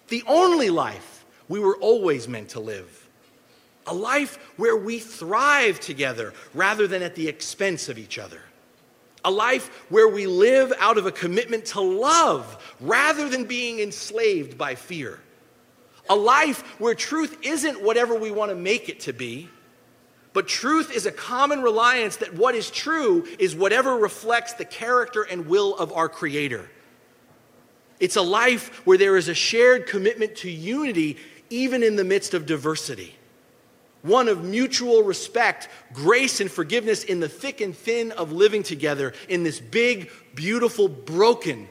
The 0.09 0.23
only 0.27 0.69
life 0.69 1.25
we 1.47 1.59
were 1.59 1.77
always 1.77 2.27
meant 2.27 2.49
to 2.49 2.59
live 2.59 3.02
a 3.87 3.93
life 3.93 4.37
where 4.57 4.77
we 4.77 4.99
thrive 4.99 5.79
together 5.79 6.33
rather 6.53 6.87
than 6.87 7.01
at 7.01 7.15
the 7.15 7.27
expense 7.27 7.89
of 7.89 7.97
each 7.97 8.17
other. 8.17 8.39
A 9.25 9.31
life 9.31 9.85
where 9.89 10.07
we 10.07 10.27
live 10.27 10.73
out 10.79 10.97
of 10.97 11.05
a 11.05 11.11
commitment 11.11 11.65
to 11.67 11.81
love 11.81 12.75
rather 12.79 13.29
than 13.29 13.45
being 13.45 13.79
enslaved 13.79 14.57
by 14.57 14.75
fear. 14.75 15.19
A 16.09 16.15
life 16.15 16.61
where 16.79 16.95
truth 16.95 17.37
isn't 17.43 17.81
whatever 17.81 18.15
we 18.15 18.31
want 18.31 18.51
to 18.51 18.55
make 18.55 18.89
it 18.89 19.01
to 19.01 19.13
be, 19.13 19.49
but 20.33 20.47
truth 20.47 20.91
is 20.93 21.05
a 21.05 21.11
common 21.11 21.61
reliance 21.61 22.17
that 22.17 22.33
what 22.33 22.55
is 22.55 22.69
true 22.69 23.25
is 23.39 23.55
whatever 23.55 23.95
reflects 23.95 24.53
the 24.53 24.65
character 24.65 25.23
and 25.23 25.47
will 25.47 25.75
of 25.77 25.93
our 25.93 26.09
Creator. 26.09 26.69
It's 27.99 28.15
a 28.17 28.21
life 28.21 28.85
where 28.85 28.97
there 28.97 29.15
is 29.15 29.29
a 29.29 29.33
shared 29.33 29.87
commitment 29.87 30.35
to 30.37 30.49
unity 30.49 31.17
even 31.49 31.83
in 31.83 31.95
the 31.95 32.03
midst 32.03 32.33
of 32.33 32.45
diversity 32.45 33.15
one 34.03 34.27
of 34.27 34.43
mutual 34.43 35.01
respect, 35.01 35.69
grace, 35.93 36.39
and 36.39 36.51
forgiveness 36.51 37.03
in 37.03 37.19
the 37.19 37.29
thick 37.29 37.61
and 37.61 37.75
thin 37.75 38.11
of 38.11 38.31
living 38.31 38.61
together 38.61 39.13
in 39.27 39.43
this 39.43 39.59
big, 39.59 40.11
beautiful, 40.35 40.87
broken, 40.87 41.67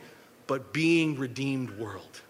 but 0.47 0.73
being 0.73 1.17
redeemed 1.17 1.79
world. 1.79 2.23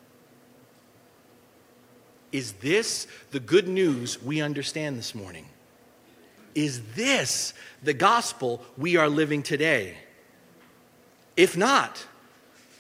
Is 2.33 2.53
this 2.55 3.07
the 3.31 3.41
good 3.41 3.69
news 3.69 4.21
we 4.21 4.43
understand 4.43 4.99
this 4.99 5.15
morning? 5.15 5.47
Is 6.55 6.83
this 6.95 7.55
the 7.83 7.95
gospel 7.95 8.63
we 8.77 8.97
are 8.97 9.09
living 9.09 9.43
today? 9.43 9.97
If 11.37 11.57
not, 11.57 12.05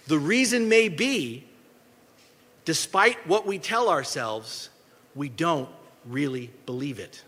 the 0.08 0.18
reason 0.18 0.68
may 0.68 0.88
be, 0.88 1.46
despite 2.64 3.26
what 3.26 3.46
we 3.46 3.58
tell 3.58 3.88
ourselves, 3.88 4.70
we 5.14 5.28
don't 5.28 5.68
really 6.06 6.50
believe 6.66 6.98
it. 6.98 7.22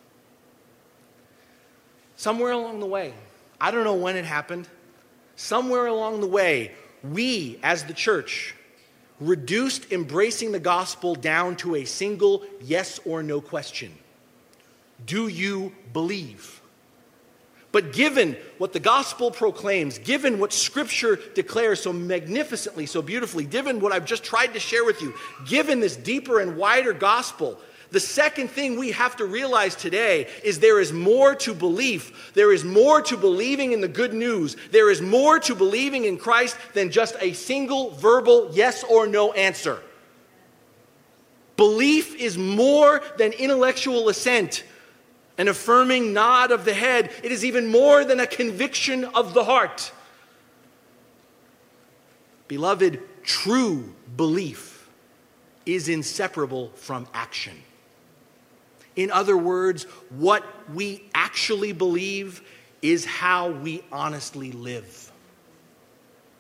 Somewhere 2.17 2.53
along 2.53 2.81
the 2.81 2.87
way, 2.87 3.13
I 3.61 3.71
don't 3.71 3.85
know 3.85 3.95
when 3.95 4.17
it 4.17 4.25
happened, 4.25 4.69
somewhere 5.37 5.87
along 5.87 6.21
the 6.21 6.27
way, 6.27 6.73
we 7.03 7.59
as 7.63 7.85
the 7.85 7.95
church 7.95 8.55
reduced 9.21 9.93
embracing 9.93 10.53
the 10.53 10.61
gospel 10.61 11.15
down 11.15 11.57
to 11.57 11.77
a 11.77 11.85
single 11.85 12.45
yes 12.61 13.01
or 13.05 13.23
no 13.23 13.41
question 13.41 13.93
Do 15.07 15.29
you 15.29 15.73
believe? 15.93 16.61
But 17.73 17.93
given 17.93 18.37
what 18.59 18.73
the 18.73 18.79
gospel 18.79 19.33
proclaims, 19.33 19.99
given 19.99 20.39
what 20.39 20.53
scripture 20.53 21.19
declares 21.35 21.83
so 21.83 21.93
magnificently, 21.93 22.87
so 22.87 23.03
beautifully, 23.03 23.45
given 23.45 23.81
what 23.81 23.91
I've 23.91 24.05
just 24.05 24.23
tried 24.23 24.55
to 24.55 24.61
share 24.61 24.85
with 24.85 25.03
you, 25.03 25.13
given 25.45 25.81
this 25.81 25.97
deeper 25.97 26.39
and 26.39 26.57
wider 26.57 26.93
gospel, 26.93 27.59
the 27.95 28.01
second 28.01 28.49
thing 28.49 28.77
we 28.77 28.91
have 28.91 29.15
to 29.17 29.25
realize 29.25 29.77
today 29.77 30.27
is 30.43 30.59
there 30.59 30.81
is 30.81 30.93
more 30.93 31.37
to 31.37 31.55
belief. 31.55 32.33
There 32.35 32.53
is 32.53 32.65
more 32.65 33.01
to 33.03 33.17
believing 33.17 33.71
in 33.71 33.81
the 33.81 33.89
good 33.89 34.13
news. 34.13 34.57
There 34.73 34.91
is 34.91 35.01
more 35.01 35.39
to 35.39 35.55
believing 35.55 36.05
in 36.05 36.19
Christ 36.19 36.57
than 36.75 36.91
just 36.91 37.15
a 37.21 37.33
single 37.35 37.93
verbal 37.93 38.51
yes 38.53 38.83
or 38.83 39.07
no 39.07 39.33
answer. 39.33 39.81
Belief 41.57 42.17
is 42.17 42.37
more 42.37 43.01
than 43.17 43.31
intellectual 43.31 44.09
assent, 44.09 44.65
an 45.39 45.47
affirming 45.47 46.13
nod 46.13 46.51
of 46.51 46.65
the 46.65 46.75
head. 46.75 47.13
It 47.23 47.31
is 47.31 47.45
even 47.45 47.69
more 47.69 48.05
than 48.05 48.19
a 48.19 48.27
conviction 48.27 49.05
of 49.05 49.35
the 49.35 49.45
heart. 49.45 49.93
Beloved, 52.49 53.01
true 53.23 53.95
belief 54.17 54.91
is 55.65 55.89
inseparable 55.89 56.71
from 56.75 57.07
action. 57.15 57.55
In 58.97 59.11
other 59.11 59.37
words, 59.37 59.85
what 60.11 60.45
we 60.73 61.03
actually 61.15 61.73
believe 61.73 62.43
is 62.83 63.05
how 63.05 63.51
we 63.51 63.83
honestly 63.91 64.53
live. 64.53 65.11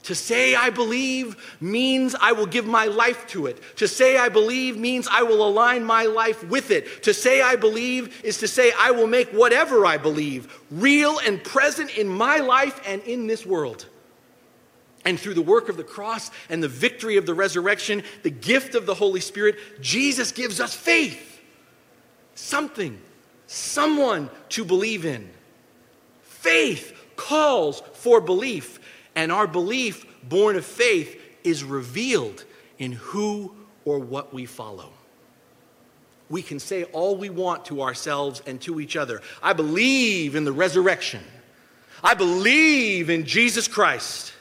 To 0.04 0.14
say 0.14 0.54
I 0.54 0.68
believe 0.68 1.34
means 1.62 2.14
I 2.14 2.32
will 2.32 2.44
give 2.44 2.66
my 2.66 2.86
life 2.86 3.26
to 3.28 3.46
it. 3.46 3.58
To 3.78 3.88
say 3.88 4.18
I 4.18 4.28
believe 4.28 4.76
means 4.76 5.08
I 5.10 5.22
will 5.22 5.46
align 5.48 5.82
my 5.82 6.04
life 6.04 6.44
with 6.44 6.70
it. 6.70 7.02
To 7.04 7.14
say 7.14 7.40
I 7.40 7.56
believe 7.56 8.22
is 8.22 8.38
to 8.38 8.48
say 8.48 8.72
I 8.78 8.90
will 8.90 9.06
make 9.06 9.30
whatever 9.30 9.86
I 9.86 9.96
believe 9.96 10.62
real 10.70 11.18
and 11.20 11.42
present 11.42 11.96
in 11.96 12.06
my 12.06 12.36
life 12.36 12.78
and 12.86 13.02
in 13.04 13.26
this 13.26 13.46
world. 13.46 13.86
And 15.06 15.18
through 15.18 15.34
the 15.34 15.42
work 15.42 15.70
of 15.70 15.78
the 15.78 15.84
cross 15.84 16.30
and 16.50 16.62
the 16.62 16.68
victory 16.68 17.16
of 17.16 17.24
the 17.24 17.34
resurrection, 17.34 18.02
the 18.22 18.30
gift 18.30 18.74
of 18.74 18.84
the 18.84 18.94
Holy 18.94 19.20
Spirit, 19.20 19.56
Jesus 19.80 20.32
gives 20.32 20.60
us 20.60 20.74
faith 20.74 21.33
something, 22.44 23.00
someone 23.46 24.30
to 24.50 24.64
believe 24.64 25.04
in. 25.04 25.28
Faith 26.22 26.92
calls 27.16 27.82
for 27.94 28.20
belief, 28.20 28.78
and 29.14 29.32
our 29.32 29.46
belief, 29.46 30.06
born 30.28 30.56
of 30.56 30.64
faith, 30.64 31.20
is 31.42 31.64
revealed 31.64 32.44
in 32.78 32.92
who 32.92 33.54
or 33.84 33.98
what 33.98 34.34
we 34.34 34.44
follow. 34.44 34.90
We 36.28 36.42
can 36.42 36.58
say 36.58 36.84
all 36.84 37.16
we 37.16 37.30
want 37.30 37.66
to 37.66 37.82
ourselves 37.82 38.42
and 38.46 38.60
to 38.62 38.80
each 38.80 38.96
other. 38.96 39.22
I 39.42 39.52
believe 39.52 40.36
in 40.36 40.44
the 40.44 40.52
resurrection. 40.52 41.22
I 42.02 42.14
believe 42.14 43.08
in 43.08 43.24
Jesus 43.24 43.68
Christ. 43.68 44.32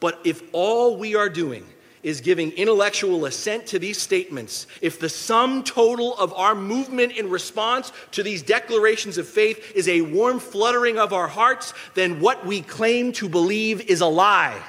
But 0.00 0.20
if 0.24 0.42
all 0.52 0.96
we 0.96 1.14
are 1.14 1.28
doing 1.28 1.66
is 2.02 2.20
giving 2.20 2.52
intellectual 2.52 3.24
assent 3.26 3.66
to 3.66 3.78
these 3.78 4.00
statements, 4.00 4.66
if 4.80 5.00
the 5.00 5.08
sum 5.08 5.64
total 5.64 6.16
of 6.18 6.32
our 6.34 6.54
movement 6.54 7.12
in 7.12 7.28
response 7.28 7.92
to 8.12 8.22
these 8.22 8.42
declarations 8.42 9.18
of 9.18 9.26
faith 9.26 9.72
is 9.74 9.88
a 9.88 10.00
warm 10.02 10.38
fluttering 10.38 10.98
of 10.98 11.12
our 11.12 11.28
hearts, 11.28 11.74
then 11.94 12.20
what 12.20 12.46
we 12.46 12.60
claim 12.60 13.12
to 13.12 13.28
believe 13.28 13.80
is 13.82 14.00
a 14.00 14.06
lie. 14.06 14.60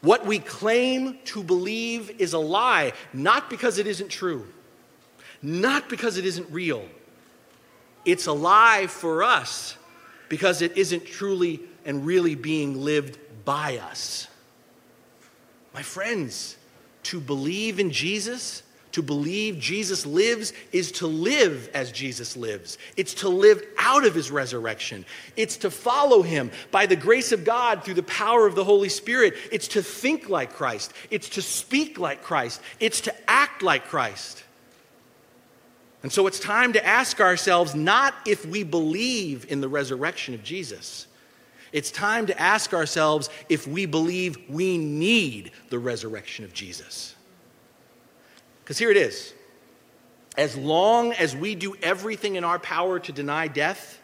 What 0.00 0.26
we 0.26 0.38
claim 0.38 1.18
to 1.26 1.42
believe 1.42 2.20
is 2.20 2.34
a 2.34 2.38
lie, 2.38 2.92
not 3.12 3.48
because 3.48 3.78
it 3.78 3.86
isn't 3.86 4.10
true, 4.10 4.46
not 5.40 5.88
because 5.88 6.18
it 6.18 6.26
isn't 6.26 6.50
real. 6.50 6.84
It's 8.04 8.26
a 8.26 8.32
lie 8.32 8.86
for 8.86 9.22
us 9.22 9.78
because 10.28 10.60
it 10.60 10.76
isn't 10.76 11.06
truly 11.06 11.60
and 11.86 12.04
really 12.04 12.34
being 12.34 12.82
lived 12.82 13.18
by 13.44 13.78
us. 13.78 14.28
My 15.74 15.82
friends, 15.82 16.56
to 17.04 17.20
believe 17.20 17.80
in 17.80 17.90
Jesus, 17.90 18.62
to 18.92 19.02
believe 19.02 19.58
Jesus 19.58 20.06
lives, 20.06 20.52
is 20.70 20.92
to 20.92 21.08
live 21.08 21.68
as 21.74 21.90
Jesus 21.90 22.36
lives. 22.36 22.78
It's 22.96 23.14
to 23.14 23.28
live 23.28 23.60
out 23.76 24.06
of 24.06 24.14
his 24.14 24.30
resurrection. 24.30 25.04
It's 25.36 25.56
to 25.58 25.70
follow 25.70 26.22
him 26.22 26.52
by 26.70 26.86
the 26.86 26.94
grace 26.94 27.32
of 27.32 27.44
God 27.44 27.82
through 27.82 27.94
the 27.94 28.04
power 28.04 28.46
of 28.46 28.54
the 28.54 28.62
Holy 28.62 28.88
Spirit. 28.88 29.34
It's 29.50 29.66
to 29.68 29.82
think 29.82 30.28
like 30.28 30.52
Christ. 30.52 30.92
It's 31.10 31.28
to 31.30 31.42
speak 31.42 31.98
like 31.98 32.22
Christ. 32.22 32.60
It's 32.78 33.00
to 33.02 33.14
act 33.28 33.60
like 33.62 33.88
Christ. 33.88 34.44
And 36.04 36.12
so 36.12 36.28
it's 36.28 36.38
time 36.38 36.74
to 36.74 36.86
ask 36.86 37.20
ourselves 37.20 37.74
not 37.74 38.14
if 38.26 38.46
we 38.46 38.62
believe 38.62 39.50
in 39.50 39.60
the 39.60 39.68
resurrection 39.68 40.34
of 40.34 40.44
Jesus 40.44 41.08
it's 41.74 41.90
time 41.90 42.26
to 42.26 42.40
ask 42.40 42.72
ourselves 42.72 43.28
if 43.48 43.66
we 43.66 43.84
believe 43.84 44.38
we 44.48 44.78
need 44.78 45.50
the 45.70 45.78
resurrection 45.78 46.44
of 46.44 46.54
Jesus. 46.54 47.16
Because 48.62 48.78
here 48.78 48.92
it 48.92 48.96
is. 48.96 49.34
As 50.38 50.56
long 50.56 51.12
as 51.14 51.34
we 51.34 51.56
do 51.56 51.74
everything 51.82 52.36
in 52.36 52.44
our 52.44 52.60
power 52.60 53.00
to 53.00 53.10
deny 53.10 53.48
death, 53.48 54.00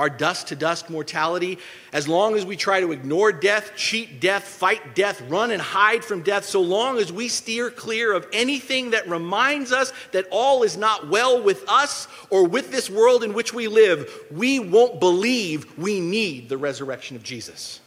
our 0.00 0.08
dust 0.08 0.48
to 0.48 0.56
dust 0.56 0.88
mortality, 0.88 1.58
as 1.92 2.08
long 2.08 2.34
as 2.34 2.46
we 2.46 2.56
try 2.56 2.80
to 2.80 2.90
ignore 2.90 3.32
death, 3.32 3.72
cheat 3.76 4.18
death, 4.18 4.44
fight 4.44 4.94
death, 4.94 5.20
run 5.28 5.50
and 5.50 5.60
hide 5.60 6.02
from 6.02 6.22
death, 6.22 6.46
so 6.46 6.62
long 6.62 6.96
as 6.96 7.12
we 7.12 7.28
steer 7.28 7.70
clear 7.70 8.14
of 8.14 8.26
anything 8.32 8.92
that 8.92 9.06
reminds 9.06 9.72
us 9.72 9.92
that 10.12 10.26
all 10.30 10.62
is 10.62 10.78
not 10.78 11.08
well 11.10 11.42
with 11.42 11.68
us 11.68 12.08
or 12.30 12.48
with 12.48 12.70
this 12.70 12.88
world 12.88 13.22
in 13.22 13.34
which 13.34 13.52
we 13.52 13.68
live, 13.68 14.10
we 14.30 14.58
won't 14.58 15.00
believe 15.00 15.76
we 15.76 16.00
need 16.00 16.48
the 16.48 16.56
resurrection 16.56 17.14
of 17.14 17.22
Jesus. 17.22 17.80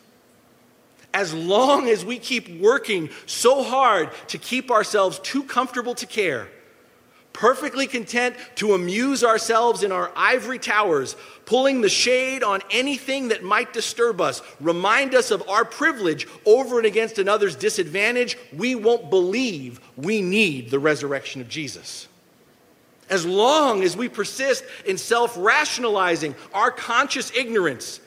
As 1.15 1.33
long 1.33 1.89
as 1.89 2.05
we 2.05 2.19
keep 2.19 2.61
working 2.61 3.09
so 3.25 3.63
hard 3.63 4.11
to 4.27 4.37
keep 4.37 4.69
ourselves 4.69 5.17
too 5.17 5.41
comfortable 5.41 5.95
to 5.95 6.05
care, 6.05 6.47
perfectly 7.33 7.87
content 7.87 8.35
to 8.55 8.73
amuse 8.73 9.23
ourselves 9.23 9.83
in 9.83 9.91
our 9.91 10.11
ivory 10.15 10.59
towers, 10.59 11.15
pulling 11.45 11.81
the 11.81 11.89
shade 11.89 12.43
on 12.43 12.61
anything 12.71 13.29
that 13.29 13.43
might 13.43 13.73
disturb 13.73 14.21
us, 14.21 14.41
remind 14.61 15.13
us 15.13 15.31
of 15.31 15.47
our 15.49 15.65
privilege 15.65 16.27
over 16.45 16.77
and 16.77 16.85
against 16.85 17.19
another's 17.19 17.55
disadvantage, 17.55 18.37
we 18.53 18.75
won't 18.75 19.09
believe 19.09 19.81
we 19.97 20.21
need 20.21 20.69
the 20.69 20.79
resurrection 20.79 21.41
of 21.41 21.49
Jesus. 21.49 22.07
As 23.09 23.25
long 23.25 23.83
as 23.83 23.97
we 23.97 24.07
persist 24.07 24.63
in 24.85 24.97
self 24.97 25.35
rationalizing 25.37 26.35
our 26.53 26.71
conscious 26.71 27.35
ignorance, 27.35 27.99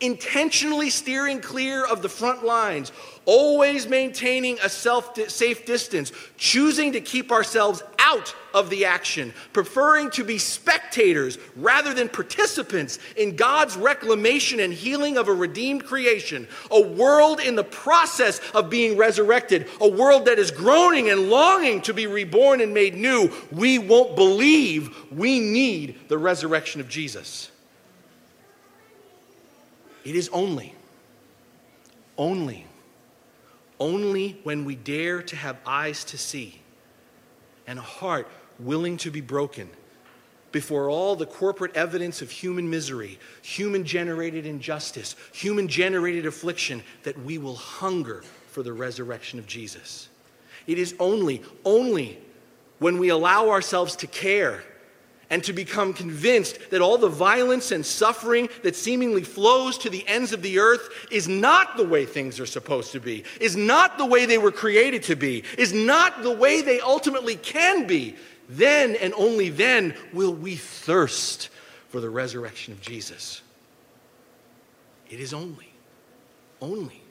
intentionally 0.00 0.90
steering 0.90 1.40
clear 1.40 1.84
of 1.84 2.02
the 2.02 2.08
front 2.08 2.44
lines, 2.44 2.92
always 3.24 3.88
maintaining 3.88 4.58
a 4.60 4.68
self 4.68 5.18
safe 5.28 5.66
distance, 5.66 6.12
choosing 6.36 6.92
to 6.92 7.00
keep 7.00 7.32
ourselves 7.32 7.82
out 7.98 8.34
of 8.54 8.70
the 8.70 8.86
action, 8.86 9.34
preferring 9.52 10.10
to 10.10 10.24
be 10.24 10.38
spectators 10.38 11.38
rather 11.56 11.92
than 11.92 12.08
participants 12.08 12.98
in 13.16 13.36
God's 13.36 13.76
reclamation 13.76 14.60
and 14.60 14.72
healing 14.72 15.18
of 15.18 15.28
a 15.28 15.34
redeemed 15.34 15.84
creation, 15.84 16.48
a 16.70 16.80
world 16.80 17.40
in 17.40 17.54
the 17.54 17.64
process 17.64 18.40
of 18.54 18.70
being 18.70 18.96
resurrected, 18.96 19.68
a 19.80 19.88
world 19.88 20.24
that 20.24 20.38
is 20.38 20.50
groaning 20.50 21.10
and 21.10 21.28
longing 21.28 21.82
to 21.82 21.92
be 21.92 22.06
reborn 22.06 22.60
and 22.60 22.72
made 22.72 22.94
new, 22.94 23.30
we 23.52 23.78
won't 23.78 24.16
believe 24.16 24.94
we 25.12 25.38
need 25.38 26.08
the 26.08 26.18
resurrection 26.18 26.80
of 26.80 26.88
Jesus. 26.88 27.50
It 30.04 30.14
is 30.14 30.28
only, 30.30 30.74
only, 32.16 32.66
only 33.78 34.40
when 34.42 34.64
we 34.64 34.74
dare 34.74 35.22
to 35.22 35.36
have 35.36 35.58
eyes 35.66 36.04
to 36.04 36.18
see 36.18 36.60
and 37.66 37.78
a 37.78 37.82
heart 37.82 38.28
willing 38.58 38.96
to 38.98 39.10
be 39.10 39.20
broken 39.20 39.68
before 40.50 40.88
all 40.88 41.14
the 41.14 41.26
corporate 41.26 41.76
evidence 41.76 42.22
of 42.22 42.30
human 42.30 42.70
misery, 42.70 43.18
human 43.42 43.84
generated 43.84 44.46
injustice, 44.46 45.14
human 45.32 45.68
generated 45.68 46.26
affliction, 46.26 46.82
that 47.02 47.18
we 47.22 47.36
will 47.36 47.56
hunger 47.56 48.22
for 48.48 48.62
the 48.62 48.72
resurrection 48.72 49.38
of 49.38 49.46
Jesus. 49.46 50.08
It 50.66 50.78
is 50.78 50.94
only, 50.98 51.42
only 51.64 52.18
when 52.78 52.98
we 52.98 53.10
allow 53.10 53.50
ourselves 53.50 53.96
to 53.96 54.06
care 54.06 54.62
and 55.30 55.44
to 55.44 55.52
become 55.52 55.92
convinced 55.92 56.58
that 56.70 56.80
all 56.80 56.96
the 56.96 57.08
violence 57.08 57.70
and 57.70 57.84
suffering 57.84 58.48
that 58.62 58.74
seemingly 58.74 59.22
flows 59.22 59.76
to 59.78 59.90
the 59.90 60.06
ends 60.08 60.32
of 60.32 60.42
the 60.42 60.58
earth 60.58 60.88
is 61.10 61.28
not 61.28 61.76
the 61.76 61.84
way 61.84 62.06
things 62.06 62.40
are 62.40 62.46
supposed 62.46 62.92
to 62.92 63.00
be, 63.00 63.24
is 63.40 63.56
not 63.56 63.98
the 63.98 64.06
way 64.06 64.24
they 64.24 64.38
were 64.38 64.52
created 64.52 65.02
to 65.02 65.16
be, 65.16 65.44
is 65.58 65.72
not 65.72 66.22
the 66.22 66.32
way 66.32 66.62
they 66.62 66.80
ultimately 66.80 67.36
can 67.36 67.86
be, 67.86 68.16
then 68.48 68.96
and 68.96 69.12
only 69.14 69.50
then 69.50 69.94
will 70.12 70.34
we 70.34 70.56
thirst 70.56 71.50
for 71.88 72.00
the 72.00 72.08
resurrection 72.08 72.72
of 72.72 72.80
Jesus. 72.80 73.42
It 75.10 75.20
is 75.20 75.34
only, 75.34 75.72
only 76.60 77.02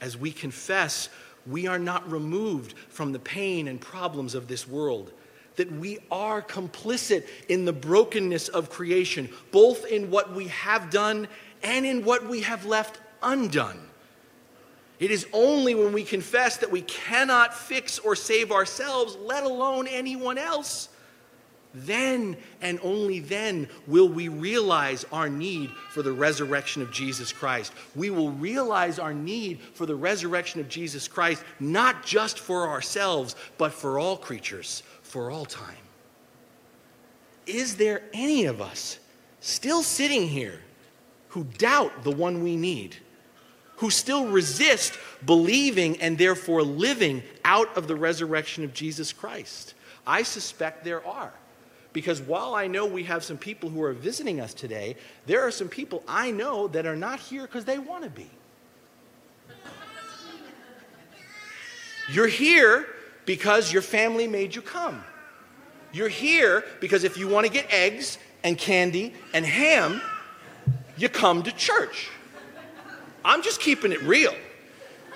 as 0.00 0.16
we 0.16 0.32
confess 0.32 1.08
we 1.46 1.66
are 1.66 1.78
not 1.78 2.10
removed 2.10 2.74
from 2.88 3.12
the 3.12 3.18
pain 3.18 3.68
and 3.68 3.80
problems 3.80 4.34
of 4.34 4.48
this 4.48 4.66
world 4.66 5.12
that 5.56 5.70
we 5.72 5.98
are 6.10 6.42
complicit 6.42 7.26
in 7.48 7.64
the 7.64 7.72
brokenness 7.72 8.48
of 8.48 8.70
creation, 8.70 9.28
both 9.50 9.86
in 9.86 10.10
what 10.10 10.32
we 10.32 10.48
have 10.48 10.90
done 10.90 11.28
and 11.62 11.86
in 11.86 12.04
what 12.04 12.26
we 12.26 12.40
have 12.42 12.64
left 12.66 13.00
undone. 13.22 13.78
It 14.98 15.10
is 15.10 15.26
only 15.32 15.74
when 15.74 15.92
we 15.92 16.04
confess 16.04 16.58
that 16.58 16.70
we 16.70 16.82
cannot 16.82 17.54
fix 17.54 17.98
or 17.98 18.14
save 18.14 18.52
ourselves, 18.52 19.16
let 19.16 19.42
alone 19.42 19.88
anyone 19.88 20.38
else, 20.38 20.88
then 21.74 22.36
and 22.60 22.78
only 22.82 23.18
then 23.18 23.68
will 23.86 24.08
we 24.08 24.28
realize 24.28 25.04
our 25.10 25.28
need 25.28 25.70
for 25.90 26.02
the 26.02 26.12
resurrection 26.12 26.82
of 26.82 26.92
Jesus 26.92 27.32
Christ. 27.32 27.72
We 27.96 28.10
will 28.10 28.30
realize 28.30 28.98
our 28.98 29.14
need 29.14 29.60
for 29.74 29.86
the 29.86 29.96
resurrection 29.96 30.60
of 30.60 30.68
Jesus 30.68 31.08
Christ, 31.08 31.42
not 31.58 32.04
just 32.04 32.38
for 32.38 32.68
ourselves, 32.68 33.34
but 33.58 33.72
for 33.72 33.98
all 33.98 34.16
creatures 34.16 34.82
for 35.12 35.30
all 35.30 35.44
time. 35.44 35.76
Is 37.46 37.76
there 37.76 38.00
any 38.14 38.46
of 38.46 38.62
us 38.62 38.98
still 39.40 39.82
sitting 39.82 40.26
here 40.26 40.58
who 41.28 41.44
doubt 41.44 42.02
the 42.02 42.10
one 42.10 42.42
we 42.42 42.56
need? 42.56 42.96
Who 43.76 43.90
still 43.90 44.28
resist 44.28 44.98
believing 45.26 46.00
and 46.00 46.16
therefore 46.16 46.62
living 46.62 47.22
out 47.44 47.76
of 47.76 47.88
the 47.88 47.94
resurrection 47.94 48.64
of 48.64 48.72
Jesus 48.72 49.12
Christ? 49.12 49.74
I 50.06 50.22
suspect 50.22 50.82
there 50.82 51.06
are. 51.06 51.34
Because 51.92 52.22
while 52.22 52.54
I 52.54 52.66
know 52.66 52.86
we 52.86 53.02
have 53.02 53.22
some 53.22 53.36
people 53.36 53.68
who 53.68 53.82
are 53.82 53.92
visiting 53.92 54.40
us 54.40 54.54
today, 54.54 54.96
there 55.26 55.42
are 55.42 55.50
some 55.50 55.68
people 55.68 56.02
I 56.08 56.30
know 56.30 56.68
that 56.68 56.86
are 56.86 56.96
not 56.96 57.20
here 57.20 57.42
because 57.42 57.66
they 57.66 57.78
want 57.78 58.04
to 58.04 58.08
be. 58.08 58.30
You're 62.10 62.28
here 62.28 62.86
because 63.24 63.72
your 63.72 63.82
family 63.82 64.26
made 64.26 64.54
you 64.54 64.62
come. 64.62 65.02
You're 65.92 66.08
here 66.08 66.64
because 66.80 67.04
if 67.04 67.16
you 67.16 67.28
want 67.28 67.46
to 67.46 67.52
get 67.52 67.66
eggs 67.70 68.18
and 68.42 68.56
candy 68.56 69.14
and 69.34 69.44
ham, 69.44 70.00
you 70.96 71.08
come 71.08 71.42
to 71.42 71.52
church. 71.52 72.08
I'm 73.24 73.42
just 73.42 73.60
keeping 73.60 73.92
it 73.92 74.02
real. 74.02 74.34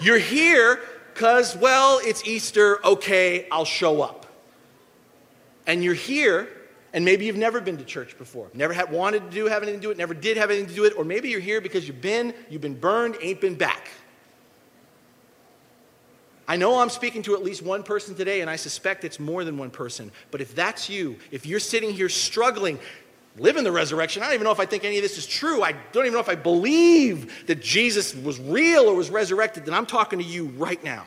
You're 0.00 0.18
here 0.18 0.80
because, 1.14 1.56
well, 1.56 1.98
it's 2.02 2.26
Easter, 2.26 2.84
okay, 2.84 3.48
I'll 3.50 3.64
show 3.64 4.02
up. 4.02 4.26
And 5.66 5.82
you're 5.82 5.94
here, 5.94 6.48
and 6.92 7.04
maybe 7.04 7.24
you've 7.24 7.36
never 7.36 7.60
been 7.60 7.78
to 7.78 7.84
church 7.84 8.16
before, 8.18 8.48
never 8.54 8.72
had 8.72 8.92
wanted 8.92 9.24
to 9.24 9.30
do, 9.30 9.46
have 9.46 9.62
anything 9.62 9.80
to 9.80 9.86
do 9.86 9.90
it, 9.90 9.96
never 9.96 10.14
did 10.14 10.36
have 10.36 10.50
anything 10.50 10.68
to 10.68 10.74
do 10.74 10.84
it, 10.84 10.92
or 10.96 11.04
maybe 11.04 11.30
you're 11.30 11.40
here 11.40 11.60
because 11.60 11.88
you've 11.88 12.02
been, 12.02 12.34
you've 12.50 12.60
been 12.60 12.78
burned, 12.78 13.16
ain't 13.20 13.40
been 13.40 13.54
back. 13.54 13.88
I 16.48 16.56
know 16.56 16.78
I'm 16.78 16.90
speaking 16.90 17.22
to 17.22 17.34
at 17.34 17.42
least 17.42 17.62
one 17.62 17.82
person 17.82 18.14
today, 18.14 18.40
and 18.40 18.48
I 18.48 18.56
suspect 18.56 19.04
it's 19.04 19.18
more 19.18 19.42
than 19.42 19.58
one 19.58 19.70
person. 19.70 20.12
But 20.30 20.40
if 20.40 20.54
that's 20.54 20.88
you, 20.88 21.16
if 21.30 21.44
you're 21.44 21.60
sitting 21.60 21.92
here 21.92 22.08
struggling, 22.08 22.78
living 23.36 23.64
the 23.64 23.72
resurrection, 23.72 24.22
I 24.22 24.26
don't 24.26 24.34
even 24.34 24.44
know 24.44 24.52
if 24.52 24.60
I 24.60 24.66
think 24.66 24.84
any 24.84 24.96
of 24.96 25.02
this 25.02 25.18
is 25.18 25.26
true. 25.26 25.62
I 25.62 25.72
don't 25.92 26.04
even 26.04 26.12
know 26.12 26.20
if 26.20 26.28
I 26.28 26.36
believe 26.36 27.46
that 27.48 27.60
Jesus 27.60 28.14
was 28.14 28.38
real 28.38 28.84
or 28.84 28.94
was 28.94 29.10
resurrected, 29.10 29.64
then 29.64 29.74
I'm 29.74 29.86
talking 29.86 30.20
to 30.20 30.24
you 30.24 30.46
right 30.56 30.82
now. 30.84 31.04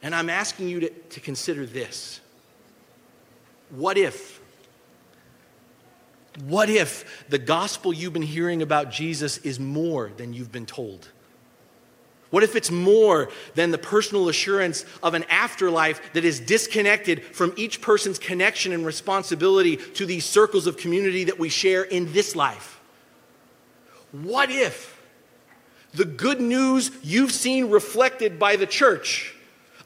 And 0.00 0.14
I'm 0.14 0.30
asking 0.30 0.68
you 0.68 0.80
to, 0.80 0.90
to 0.90 1.20
consider 1.20 1.66
this. 1.66 2.20
What 3.70 3.98
if? 3.98 4.40
What 6.44 6.70
if 6.70 7.28
the 7.28 7.38
gospel 7.38 7.92
you've 7.92 8.12
been 8.12 8.22
hearing 8.22 8.62
about 8.62 8.92
Jesus 8.92 9.38
is 9.38 9.58
more 9.58 10.12
than 10.16 10.32
you've 10.32 10.52
been 10.52 10.66
told? 10.66 11.08
What 12.30 12.42
if 12.42 12.56
it's 12.56 12.70
more 12.70 13.30
than 13.54 13.70
the 13.70 13.78
personal 13.78 14.28
assurance 14.28 14.84
of 15.02 15.14
an 15.14 15.24
afterlife 15.30 16.12
that 16.12 16.24
is 16.24 16.40
disconnected 16.40 17.24
from 17.24 17.54
each 17.56 17.80
person's 17.80 18.18
connection 18.18 18.72
and 18.72 18.84
responsibility 18.84 19.76
to 19.76 20.04
these 20.04 20.26
circles 20.26 20.66
of 20.66 20.76
community 20.76 21.24
that 21.24 21.38
we 21.38 21.48
share 21.48 21.82
in 21.82 22.12
this 22.12 22.36
life? 22.36 22.80
What 24.12 24.50
if 24.50 25.00
the 25.94 26.04
good 26.04 26.40
news 26.40 26.90
you've 27.02 27.32
seen 27.32 27.70
reflected 27.70 28.38
by 28.38 28.56
the 28.56 28.66
church 28.66 29.34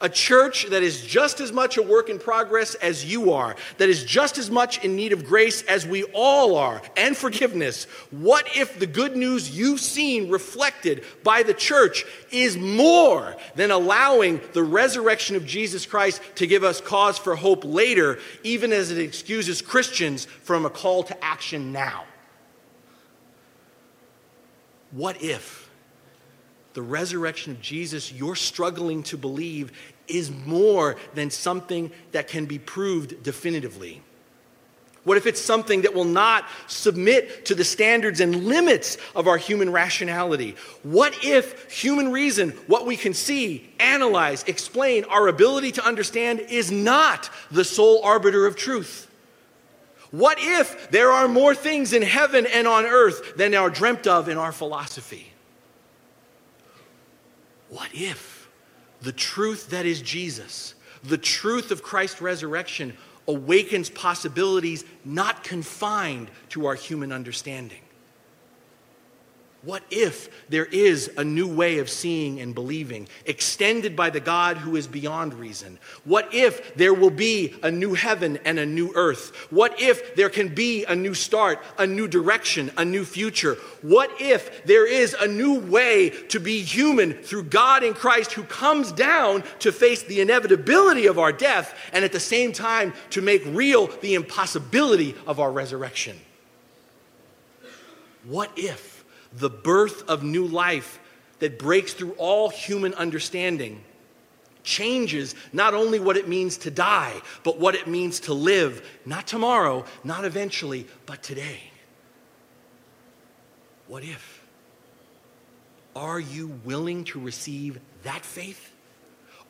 a 0.03 0.09
church 0.09 0.65
that 0.69 0.83
is 0.83 1.01
just 1.01 1.39
as 1.39 1.53
much 1.53 1.77
a 1.77 1.81
work 1.81 2.09
in 2.09 2.19
progress 2.19 2.75
as 2.75 3.05
you 3.05 3.31
are, 3.31 3.55
that 3.77 3.87
is 3.87 4.03
just 4.03 4.37
as 4.37 4.51
much 4.51 4.83
in 4.83 4.97
need 4.97 5.13
of 5.13 5.25
grace 5.25 5.63
as 5.63 5.87
we 5.87 6.03
all 6.13 6.57
are, 6.57 6.81
and 6.97 7.15
forgiveness. 7.15 7.85
What 8.11 8.45
if 8.55 8.77
the 8.77 8.85
good 8.85 9.15
news 9.15 9.57
you've 9.57 9.79
seen 9.79 10.29
reflected 10.29 11.05
by 11.23 11.41
the 11.41 11.53
church 11.53 12.05
is 12.31 12.57
more 12.57 13.35
than 13.55 13.71
allowing 13.71 14.41
the 14.51 14.63
resurrection 14.63 15.37
of 15.37 15.45
Jesus 15.45 15.85
Christ 15.85 16.21
to 16.35 16.45
give 16.45 16.65
us 16.65 16.81
cause 16.81 17.17
for 17.17 17.35
hope 17.35 17.63
later, 17.63 18.19
even 18.43 18.73
as 18.73 18.91
it 18.91 18.99
excuses 18.99 19.61
Christians 19.61 20.25
from 20.25 20.65
a 20.65 20.69
call 20.69 21.03
to 21.03 21.23
action 21.23 21.71
now? 21.71 22.03
What 24.91 25.23
if? 25.23 25.63
the 26.73 26.81
resurrection 26.81 27.51
of 27.51 27.61
Jesus 27.61 28.11
you're 28.11 28.35
struggling 28.35 29.03
to 29.03 29.17
believe 29.17 29.71
is 30.07 30.31
more 30.31 30.95
than 31.13 31.29
something 31.29 31.91
that 32.11 32.27
can 32.27 32.45
be 32.45 32.59
proved 32.59 33.23
definitively? 33.23 34.01
What 35.03 35.17
if 35.17 35.27
it's 35.27 35.41
something 35.41 35.81
that 35.81 35.93
will 35.93 36.05
not 36.05 36.45
submit 36.67 37.45
to 37.47 37.55
the 37.55 37.65
standards 37.65 38.21
and 38.21 38.45
limits 38.45 38.97
of 39.15 39.27
our 39.27 39.37
human 39.37 39.69
rationality? 39.69 40.55
What 40.83 41.25
if 41.25 41.71
human 41.71 42.11
reason, 42.11 42.51
what 42.67 42.85
we 42.85 42.95
can 42.95 43.13
see, 43.13 43.69
analyze, 43.79 44.43
explain, 44.43 45.03
our 45.05 45.27
ability 45.27 45.73
to 45.73 45.85
understand, 45.85 46.39
is 46.39 46.71
not 46.71 47.29
the 47.51 47.65
sole 47.65 48.01
arbiter 48.03 48.45
of 48.45 48.55
truth? 48.55 49.09
What 50.11 50.37
if 50.39 50.89
there 50.91 51.11
are 51.11 51.27
more 51.27 51.53
things 51.53 51.91
in 51.91 52.01
heaven 52.01 52.45
and 52.45 52.67
on 52.67 52.85
earth 52.85 53.35
than 53.35 53.53
are 53.55 53.69
dreamt 53.69 54.07
of 54.07 54.29
in 54.29 54.37
our 54.37 54.51
philosophy? 54.53 55.33
What 57.69 57.89
if? 57.93 58.32
The 59.03 59.11
truth 59.11 59.69
that 59.69 59.85
is 59.85 60.01
Jesus, 60.01 60.75
the 61.03 61.17
truth 61.17 61.71
of 61.71 61.83
Christ's 61.83 62.21
resurrection, 62.21 62.97
awakens 63.27 63.89
possibilities 63.89 64.85
not 65.05 65.43
confined 65.43 66.29
to 66.49 66.65
our 66.65 66.75
human 66.75 67.11
understanding. 67.11 67.79
What 69.65 69.83
if 69.89 70.49
there 70.49 70.65
is 70.65 71.09
a 71.15 71.23
new 71.23 71.47
way 71.47 71.79
of 71.79 71.89
seeing 71.89 72.41
and 72.41 72.53
believing, 72.53 73.07
extended 73.25 73.95
by 73.95 74.09
the 74.09 74.19
God 74.19 74.57
who 74.57 74.75
is 74.75 74.87
beyond 74.87 75.33
reason? 75.35 75.79
What 76.03 76.33
if 76.33 76.75
there 76.75 76.93
will 76.93 77.09
be 77.09 77.55
a 77.63 77.71
new 77.71 77.93
heaven 77.93 78.39
and 78.43 78.59
a 78.59 78.65
new 78.65 78.91
earth? 78.93 79.33
What 79.51 79.81
if 79.81 80.17
there 80.17 80.29
can 80.29 80.53
be 80.53 80.83
a 80.83 80.93
new 80.93 81.13
start, 81.13 81.63
a 81.77 81.87
new 81.87 82.09
direction, 82.09 82.71
a 82.75 82.83
new 82.83 83.05
future? 83.05 83.55
What 83.81 84.11
if 84.19 84.65
there 84.65 84.85
is 84.85 85.13
a 85.13 85.29
new 85.29 85.61
way 85.61 86.09
to 86.09 86.41
be 86.41 86.61
human 86.61 87.13
through 87.13 87.43
God 87.43 87.83
in 87.83 87.93
Christ 87.93 88.33
who 88.33 88.43
comes 88.43 88.91
down 88.91 89.45
to 89.59 89.71
face 89.71 90.03
the 90.03 90.19
inevitability 90.19 91.07
of 91.07 91.17
our 91.17 91.31
death 91.31 91.73
and 91.93 92.03
at 92.03 92.11
the 92.11 92.19
same 92.19 92.51
time 92.51 92.93
to 93.11 93.21
make 93.21 93.41
real 93.45 93.87
the 94.01 94.15
impossibility 94.15 95.15
of 95.25 95.39
our 95.39 95.53
resurrection? 95.53 96.19
What 98.25 98.51
if? 98.57 98.92
The 99.33 99.49
birth 99.49 100.07
of 100.09 100.23
new 100.23 100.45
life 100.45 100.99
that 101.39 101.59
breaks 101.59 101.93
through 101.93 102.11
all 102.13 102.49
human 102.49 102.93
understanding 102.93 103.83
changes 104.63 105.35
not 105.51 105.73
only 105.73 105.99
what 105.99 106.17
it 106.17 106.27
means 106.27 106.57
to 106.57 106.71
die, 106.71 107.21
but 107.43 107.59
what 107.59 107.75
it 107.75 107.87
means 107.87 108.21
to 108.21 108.33
live, 108.33 108.87
not 109.05 109.27
tomorrow, 109.27 109.85
not 110.03 110.25
eventually, 110.25 110.87
but 111.05 111.21
today. 111.21 111.59
What 113.87 114.03
if? 114.03 114.41
Are 115.95 116.19
you 116.19 116.47
willing 116.63 117.03
to 117.05 117.19
receive 117.19 117.79
that 118.03 118.25
faith? 118.25 118.72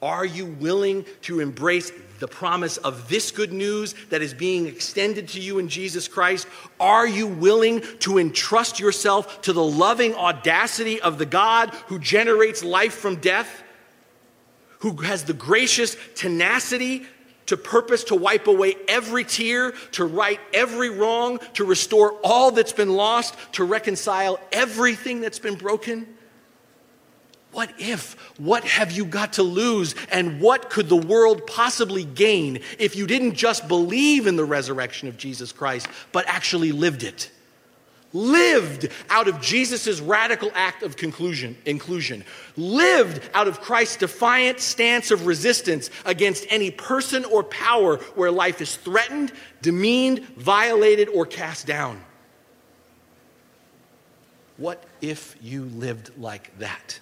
Are 0.04 0.26
you 0.26 0.48
willing 0.48 1.06
to 1.22 1.40
embrace 1.40 1.90
the 2.20 2.28
promise 2.28 2.76
of 2.76 3.08
this 3.08 3.32
good 3.32 3.54
news 3.54 3.96
that 4.10 4.22
is 4.22 4.34
being 4.34 4.68
extended 4.68 5.30
to 5.30 5.40
you 5.40 5.60
in 5.60 5.70
Jesus 5.70 6.10
Christ? 6.10 6.46
Are 6.78 7.08
you 7.08 7.26
willing 7.26 7.80
to 8.00 8.18
entrust 8.18 8.82
yourself 8.82 9.42
to 9.44 9.54
the 9.54 9.64
loving 9.64 10.14
audacity 10.14 11.00
of 11.00 11.20
the 11.20 11.26
God 11.26 11.70
who 11.88 12.00
generates 12.00 12.66
life 12.66 12.96
from 12.96 13.16
death? 13.16 13.64
Who 14.80 14.98
has 14.98 15.24
the 15.24 15.34
gracious 15.34 15.96
tenacity 16.16 17.04
to 17.46 17.56
purpose 17.56 18.04
to 18.06 18.16
wipe 18.16 18.48
away 18.48 18.76
every 18.90 19.24
tear, 19.24 19.72
to 19.94 20.04
right 20.04 20.40
every 20.54 20.90
wrong, 20.90 21.40
to 21.54 21.64
restore 21.64 22.12
all 22.26 22.52
that's 22.52 22.74
been 22.74 22.92
lost, 22.92 23.38
to 23.54 23.64
reconcile 23.64 24.38
everything 24.52 25.22
that's 25.22 25.40
been 25.40 25.56
broken? 25.56 26.08
What 27.54 27.72
if? 27.78 28.14
What 28.40 28.66
have 28.66 28.92
you 28.92 29.06
got 29.06 29.34
to 29.34 29.44
lose? 29.44 29.96
And 30.12 30.42
what 30.42 30.70
could 30.70 30.90
the 30.90 30.98
world 30.98 31.48
possibly 31.48 32.04
gain 32.04 32.60
if 32.80 32.96
you 32.96 33.08
didn't 33.08 33.36
just 33.36 33.68
believe 33.68 34.28
in 34.28 34.36
the 34.36 34.44
resurrection 34.44 35.08
of 35.08 35.18
Jesus 35.18 35.52
Christ, 35.52 35.88
but 36.12 36.28
actually 36.28 36.72
lived 36.72 37.04
it? 37.04 37.32
lived 38.14 38.90
out 39.10 39.28
of 39.28 39.42
Jesus' 39.42 40.00
radical 40.00 40.52
act 40.54 40.84
of 40.84 40.96
conclusion, 40.96 41.58
inclusion, 41.66 42.24
lived 42.56 43.28
out 43.34 43.48
of 43.48 43.60
Christ's 43.60 43.98
defiant 43.98 44.60
stance 44.60 45.12
of 45.12 45.26
resistance 45.26 45.90
against 46.06 46.46
any 46.50 46.72
person 46.72 47.26
or 47.26 47.44
power 47.44 47.98
where 48.16 48.32
life 48.32 48.62
is 48.62 48.76
threatened, 48.76 49.32
demeaned, 49.62 50.20
violated, 50.38 51.10
or 51.10 51.26
cast 51.26 51.66
down. 51.66 52.04
What 54.58 54.84
if 55.02 55.36
you 55.42 55.66
lived 55.66 56.12
like 56.18 56.58
that? 56.60 57.00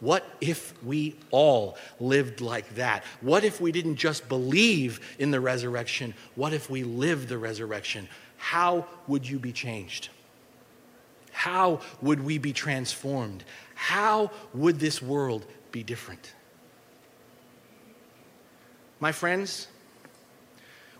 What 0.00 0.24
if 0.40 0.74
we 0.84 1.16
all 1.30 1.78
lived 1.98 2.40
like 2.40 2.74
that? 2.74 3.04
What 3.20 3.44
if 3.44 3.60
we 3.60 3.72
didn't 3.72 3.96
just 3.96 4.28
believe 4.28 5.00
in 5.18 5.30
the 5.30 5.40
resurrection? 5.40 6.14
What 6.34 6.52
if 6.52 6.68
we 6.68 6.84
lived 6.84 7.28
the 7.28 7.38
resurrection? 7.38 8.08
how 8.44 8.86
would 9.06 9.26
you 9.26 9.38
be 9.38 9.52
changed? 9.52 10.10
How 11.32 11.80
would 12.02 12.22
we 12.22 12.36
be 12.36 12.52
transformed? 12.52 13.42
How 13.74 14.30
would 14.52 14.78
this 14.78 15.00
world 15.00 15.46
be 15.72 15.82
different? 15.82 16.34
My 19.00 19.12
friends, 19.12 19.66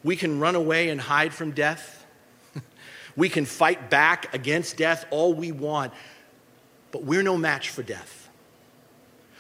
we 0.02 0.16
can 0.16 0.40
run 0.40 0.54
away 0.54 0.88
and 0.88 0.98
hide 0.98 1.34
from 1.34 1.50
death. 1.50 2.06
we 3.14 3.28
can 3.28 3.44
fight 3.44 3.90
back 3.90 4.32
against 4.32 4.78
death 4.78 5.04
all 5.10 5.34
we 5.34 5.52
want, 5.52 5.92
but 6.92 7.04
we're 7.04 7.22
no 7.22 7.36
match 7.36 7.68
for 7.68 7.82
death. 7.82 8.23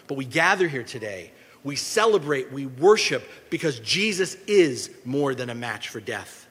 But 0.06 0.16
we 0.16 0.24
gather 0.24 0.68
here 0.68 0.82
today, 0.82 1.32
we 1.62 1.76
celebrate, 1.76 2.52
we 2.52 2.66
worship 2.66 3.28
because 3.50 3.80
Jesus 3.80 4.36
is 4.46 4.90
more 5.04 5.34
than 5.34 5.50
a 5.50 5.54
match 5.54 5.88
for 5.88 6.00
death. 6.00 6.46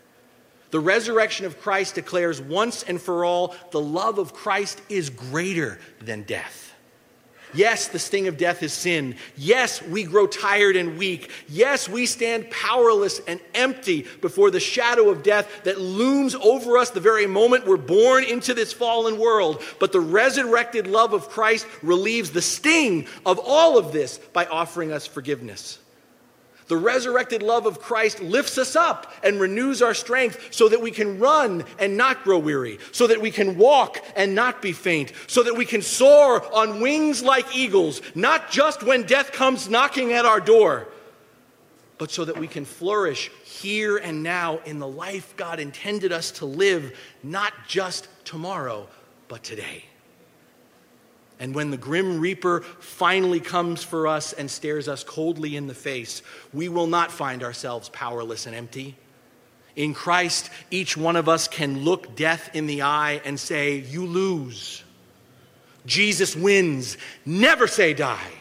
The 0.72 0.80
resurrection 0.80 1.46
of 1.46 1.62
Christ 1.62 1.96
declares 1.96 2.42
once 2.42 2.82
and 2.82 3.00
for 3.00 3.24
all 3.24 3.56
the 3.70 3.80
love 3.80 4.18
of 4.18 4.34
Christ 4.34 4.82
is 4.90 5.12
greater 5.12 5.80
than 6.02 6.24
death. 6.24 6.73
Yes, 7.54 7.88
the 7.88 8.00
sting 8.00 8.28
of 8.28 8.38
death 8.38 8.64
is 8.64 8.74
sin. 8.74 9.16
Yes, 9.38 9.82
we 9.82 10.04
grow 10.04 10.28
tired 10.28 10.76
and 10.76 10.98
weak. 10.98 11.30
Yes, 11.48 11.88
we 11.88 12.06
stand 12.06 12.50
powerless 12.50 13.20
and 13.28 13.40
empty 13.54 14.08
before 14.22 14.52
the 14.52 14.60
shadow 14.60 15.10
of 15.10 15.24
death 15.24 15.64
that 15.64 15.80
looms 15.80 16.36
over 16.36 16.78
us 16.78 16.90
the 16.90 17.00
very 17.00 17.28
moment 17.28 17.68
we're 17.68 17.78
born 17.78 18.24
into 18.24 18.54
this 18.54 18.74
fallen 18.74 19.20
world. 19.20 19.62
But 19.80 19.92
the 19.92 20.00
resurrected 20.00 20.88
love 20.88 21.14
of 21.14 21.30
Christ 21.30 21.68
relieves 21.82 22.32
the 22.32 22.42
sting 22.42 23.08
of 23.26 23.40
all 23.44 23.78
of 23.78 23.92
this 23.92 24.18
by 24.18 24.46
offering 24.46 24.92
us 24.92 25.06
forgiveness. 25.06 25.80
The 26.68 26.78
resurrected 26.78 27.44
love 27.44 27.66
of 27.66 27.80
Christ 27.80 28.22
lifts 28.22 28.58
us 28.58 28.76
up 28.76 29.12
and 29.24 29.40
renews 29.40 29.82
our 29.82 29.94
strength 29.94 30.50
so 30.52 30.70
that 30.70 30.82
we 30.82 30.92
can 30.92 31.20
run 31.20 31.66
and 31.80 31.98
not 31.98 32.24
grow 32.24 32.40
weary, 32.40 32.80
so 32.92 33.08
that 33.08 33.22
we 33.22 33.32
can 33.32 33.58
walk 33.58 34.04
and 34.16 34.34
not 34.34 34.62
be 34.62 34.72
faint, 34.72 35.12
so 35.28 35.44
that 35.44 35.56
we 35.56 35.66
can 35.66 35.82
soar 35.82 36.44
on 36.54 36.82
wings 36.82 37.22
like 37.22 37.56
eagles, 37.56 38.02
not 38.16 38.50
just 38.50 38.84
when 38.84 39.04
death 39.04 39.32
comes 39.32 39.70
knocking 39.70 40.14
at 40.14 40.26
our 40.26 40.40
door, 40.40 40.88
but 41.98 42.12
so 42.12 42.26
that 42.26 42.38
we 42.38 42.48
can 42.48 42.66
flourish 42.66 43.30
here 43.44 43.98
and 43.98 44.24
now 44.24 44.60
in 44.66 44.80
the 44.80 44.88
life 44.88 45.36
God 45.38 45.60
intended 45.60 46.12
us 46.12 46.32
to 46.32 46.46
live, 46.46 46.98
not 47.22 47.54
just 47.68 48.08
tomorrow, 48.26 48.88
but 49.28 49.44
today. 49.44 49.86
And 51.40 51.56
when 51.56 51.72
the 51.72 51.78
grim 51.78 52.20
reaper 52.20 52.62
finally 52.80 53.40
comes 53.40 53.84
for 53.84 54.08
us 54.08 54.34
and 54.34 54.50
stares 54.50 54.88
us 54.88 55.04
coldly 55.04 55.56
in 55.56 55.68
the 55.68 55.74
face, 55.74 56.22
we 56.54 56.70
will 56.70 56.88
not 56.88 57.12
find 57.12 57.44
ourselves 57.44 57.90
powerless 57.90 58.46
and 58.46 58.56
empty. 58.56 58.96
In 59.76 59.94
Christ, 59.94 60.50
each 60.70 60.96
one 60.96 61.16
of 61.16 61.28
us 61.28 61.48
can 61.48 61.84
look 61.84 62.16
death 62.16 62.52
in 62.54 62.68
the 62.68 62.84
eye 62.84 63.22
and 63.26 63.40
say, 63.40 63.78
You 63.78 64.06
lose. 64.06 64.84
Jesus 65.86 66.36
wins. 66.36 66.98
Never 67.26 67.68
say 67.68 67.94
die. 67.94 68.32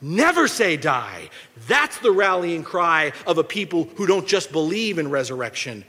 Never 0.00 0.46
say 0.46 0.76
die. 0.76 1.30
That's 1.66 1.98
the 1.98 2.12
rallying 2.12 2.62
cry 2.62 3.12
of 3.26 3.38
a 3.38 3.44
people 3.44 3.88
who 3.96 4.06
don't 4.06 4.26
just 4.26 4.52
believe 4.52 4.98
in 4.98 5.10
resurrection, 5.10 5.84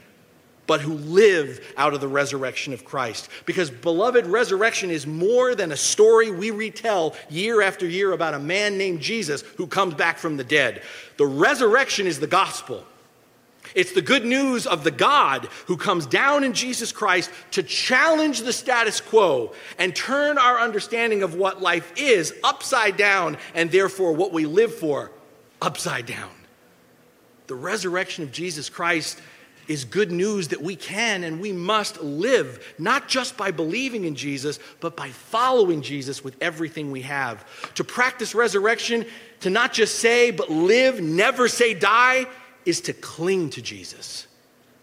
but 0.70 0.80
who 0.80 0.94
live 0.94 1.74
out 1.76 1.94
of 1.94 2.00
the 2.00 2.06
resurrection 2.06 2.72
of 2.72 2.84
Christ. 2.84 3.28
Because, 3.44 3.72
beloved, 3.72 4.24
resurrection 4.24 4.88
is 4.92 5.04
more 5.04 5.56
than 5.56 5.72
a 5.72 5.76
story 5.76 6.30
we 6.30 6.52
retell 6.52 7.16
year 7.28 7.60
after 7.60 7.88
year 7.88 8.12
about 8.12 8.34
a 8.34 8.38
man 8.38 8.78
named 8.78 9.00
Jesus 9.00 9.42
who 9.56 9.66
comes 9.66 9.94
back 9.94 10.16
from 10.16 10.36
the 10.36 10.44
dead. 10.44 10.84
The 11.16 11.26
resurrection 11.26 12.06
is 12.06 12.20
the 12.20 12.28
gospel. 12.28 12.84
It's 13.74 13.90
the 13.94 14.00
good 14.00 14.24
news 14.24 14.64
of 14.64 14.84
the 14.84 14.92
God 14.92 15.48
who 15.66 15.76
comes 15.76 16.06
down 16.06 16.44
in 16.44 16.52
Jesus 16.52 16.92
Christ 16.92 17.32
to 17.50 17.64
challenge 17.64 18.42
the 18.42 18.52
status 18.52 19.00
quo 19.00 19.52
and 19.76 19.92
turn 19.92 20.38
our 20.38 20.60
understanding 20.60 21.24
of 21.24 21.34
what 21.34 21.60
life 21.60 21.92
is 21.96 22.32
upside 22.44 22.96
down 22.96 23.38
and 23.56 23.72
therefore 23.72 24.12
what 24.12 24.32
we 24.32 24.46
live 24.46 24.72
for 24.72 25.10
upside 25.60 26.06
down. 26.06 26.30
The 27.48 27.56
resurrection 27.56 28.22
of 28.22 28.30
Jesus 28.30 28.68
Christ 28.68 29.20
is 29.70 29.84
good 29.84 30.10
news 30.10 30.48
that 30.48 30.60
we 30.60 30.74
can 30.74 31.22
and 31.22 31.40
we 31.40 31.52
must 31.52 32.02
live, 32.02 32.74
not 32.76 33.06
just 33.06 33.36
by 33.36 33.52
believing 33.52 34.04
in 34.04 34.16
Jesus, 34.16 34.58
but 34.80 34.96
by 34.96 35.08
following 35.10 35.80
Jesus 35.80 36.24
with 36.24 36.36
everything 36.40 36.90
we 36.90 37.02
have. 37.02 37.46
To 37.74 37.84
practice 37.84 38.34
resurrection, 38.34 39.06
to 39.40 39.48
not 39.48 39.72
just 39.72 40.00
say, 40.00 40.32
but 40.32 40.50
live, 40.50 41.00
never 41.00 41.46
say 41.46 41.72
die, 41.72 42.26
is 42.66 42.80
to 42.82 42.92
cling 42.92 43.50
to 43.50 43.62
Jesus 43.62 44.26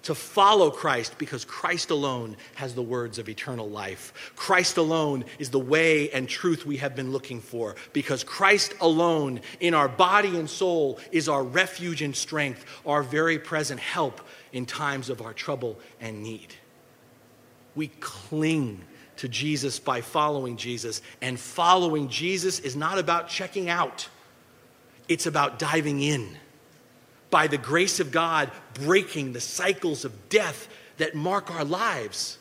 to 0.08 0.16
follow 0.16 0.72
Christ 0.72 1.18
because 1.18 1.44
Christ 1.44 1.90
alone 1.90 2.38
has 2.56 2.74
the 2.74 2.82
words 2.82 3.20
of 3.20 3.28
eternal 3.28 3.70
life. 3.70 4.32
Christ 4.38 4.78
alone 4.78 5.26
is 5.38 5.50
the 5.50 5.60
way 5.60 6.10
and 6.12 6.30
truth 6.30 6.66
we 6.66 6.78
have 6.78 6.96
been 6.96 7.12
looking 7.12 7.42
for 7.42 7.76
because 7.92 8.24
Christ 8.24 8.74
alone 8.80 9.42
in 9.60 9.74
our 9.74 9.90
body 9.90 10.38
and 10.38 10.50
soul 10.50 10.98
is 11.12 11.28
our 11.28 11.44
refuge 11.44 12.02
and 12.02 12.16
strength, 12.16 12.64
our 12.86 13.04
very 13.04 13.38
present 13.38 13.82
help 13.82 14.22
in 14.54 14.66
times 14.66 15.10
of 15.10 15.22
our 15.22 15.34
trouble 15.34 15.80
and 16.00 16.24
need. 16.24 16.54
We 17.76 17.88
cling 18.00 18.82
to 19.18 19.28
Jesus 19.28 19.80
by 19.80 20.02
following 20.02 20.58
Jesus, 20.58 21.02
and 21.22 21.40
following 21.40 22.08
Jesus 22.08 22.60
is 22.60 22.76
not 22.76 23.00
about 23.00 23.30
checking 23.30 23.70
out, 23.70 24.08
it's 25.08 25.26
about 25.26 25.60
diving 25.60 26.02
in. 26.02 26.38
By 27.30 27.48
the 27.48 27.58
grace 27.58 28.00
of 28.00 28.12
God, 28.12 28.52
breaking 28.74 29.34
the 29.34 29.42
cycles 29.42 30.06
of 30.06 30.30
death 30.30 30.70
that 30.98 31.16
mark 31.16 31.52
our 31.52 31.66
lives, 31.66 32.38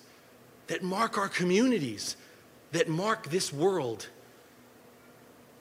that 0.68 0.82
mark 0.82 1.18
our 1.18 1.28
communities, 1.28 2.16
that 2.72 2.88
mark 2.88 3.30
this 3.30 3.52
world. 3.52 4.08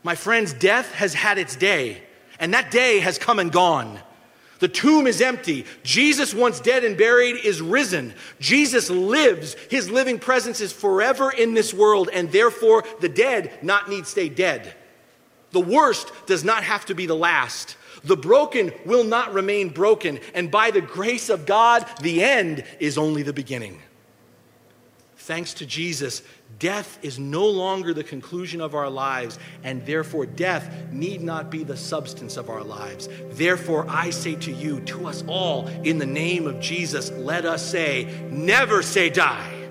My 0.04 0.16
friends, 0.16 0.54
death 0.54 0.94
has 0.94 1.14
had 1.14 1.38
its 1.38 1.56
day, 1.56 2.04
and 2.40 2.54
that 2.54 2.72
day 2.72 3.00
has 3.00 3.18
come 3.18 3.40
and 3.40 3.52
gone. 3.52 4.00
The 4.60 4.68
tomb 4.68 5.06
is 5.06 5.22
empty. 5.22 5.66
Jesus, 5.84 6.34
once 6.34 6.60
dead 6.60 6.84
and 6.84 6.98
buried, 6.98 7.44
is 7.44 7.62
risen. 7.62 8.14
Jesus 8.40 8.90
lives. 8.90 9.56
His 9.70 9.90
living 9.90 10.20
presence 10.20 10.62
is 10.62 10.72
forever 10.72 11.30
in 11.32 11.54
this 11.54 11.74
world, 11.74 12.10
and 12.14 12.32
therefore 12.32 12.84
the 13.02 13.10
dead 13.10 13.52
not 13.62 13.90
need 13.90 14.08
stay 14.08 14.30
dead. 14.30 14.74
The 15.52 15.60
worst 15.62 16.12
does 16.26 16.44
not 16.44 16.64
have 16.64 16.86
to 16.86 16.96
be 16.96 17.06
the 17.06 17.16
last. 17.16 17.78
The 18.04 18.18
broken 18.18 18.72
will 18.86 19.04
not 19.04 19.34
remain 19.34 19.70
broken, 19.70 20.20
and 20.34 20.52
by 20.52 20.72
the 20.72 20.82
grace 20.82 21.30
of 21.30 21.46
God, 21.46 21.86
the 22.02 22.24
end 22.24 22.64
is 22.80 22.98
only 22.98 23.24
the 23.24 23.34
beginning. 23.34 23.82
Thanks 25.26 25.56
to 25.56 25.66
Jesus, 25.66 26.22
death 26.60 27.00
is 27.02 27.18
no 27.18 27.48
longer 27.48 27.96
the 27.96 28.04
conclusion 28.04 28.62
of 28.62 28.76
our 28.76 28.92
lives, 28.92 29.40
and 29.64 29.84
therefore 29.84 30.28
death 30.28 30.72
need 30.92 31.24
not 31.24 31.50
be 31.50 31.64
the 31.64 31.76
substance 31.76 32.38
of 32.38 32.48
our 32.48 32.64
lives. 32.64 33.10
Therefore, 33.32 33.88
I 33.90 34.12
say 34.12 34.36
to 34.36 34.52
you, 34.52 34.82
to 34.82 35.08
us 35.08 35.24
all, 35.28 35.68
in 35.68 35.98
the 35.98 36.06
name 36.06 36.46
of 36.46 36.60
Jesus, 36.60 37.10
let 37.10 37.44
us 37.44 37.68
say, 37.68 38.28
never 38.30 38.84
say 38.84 39.10
die. 39.10 39.65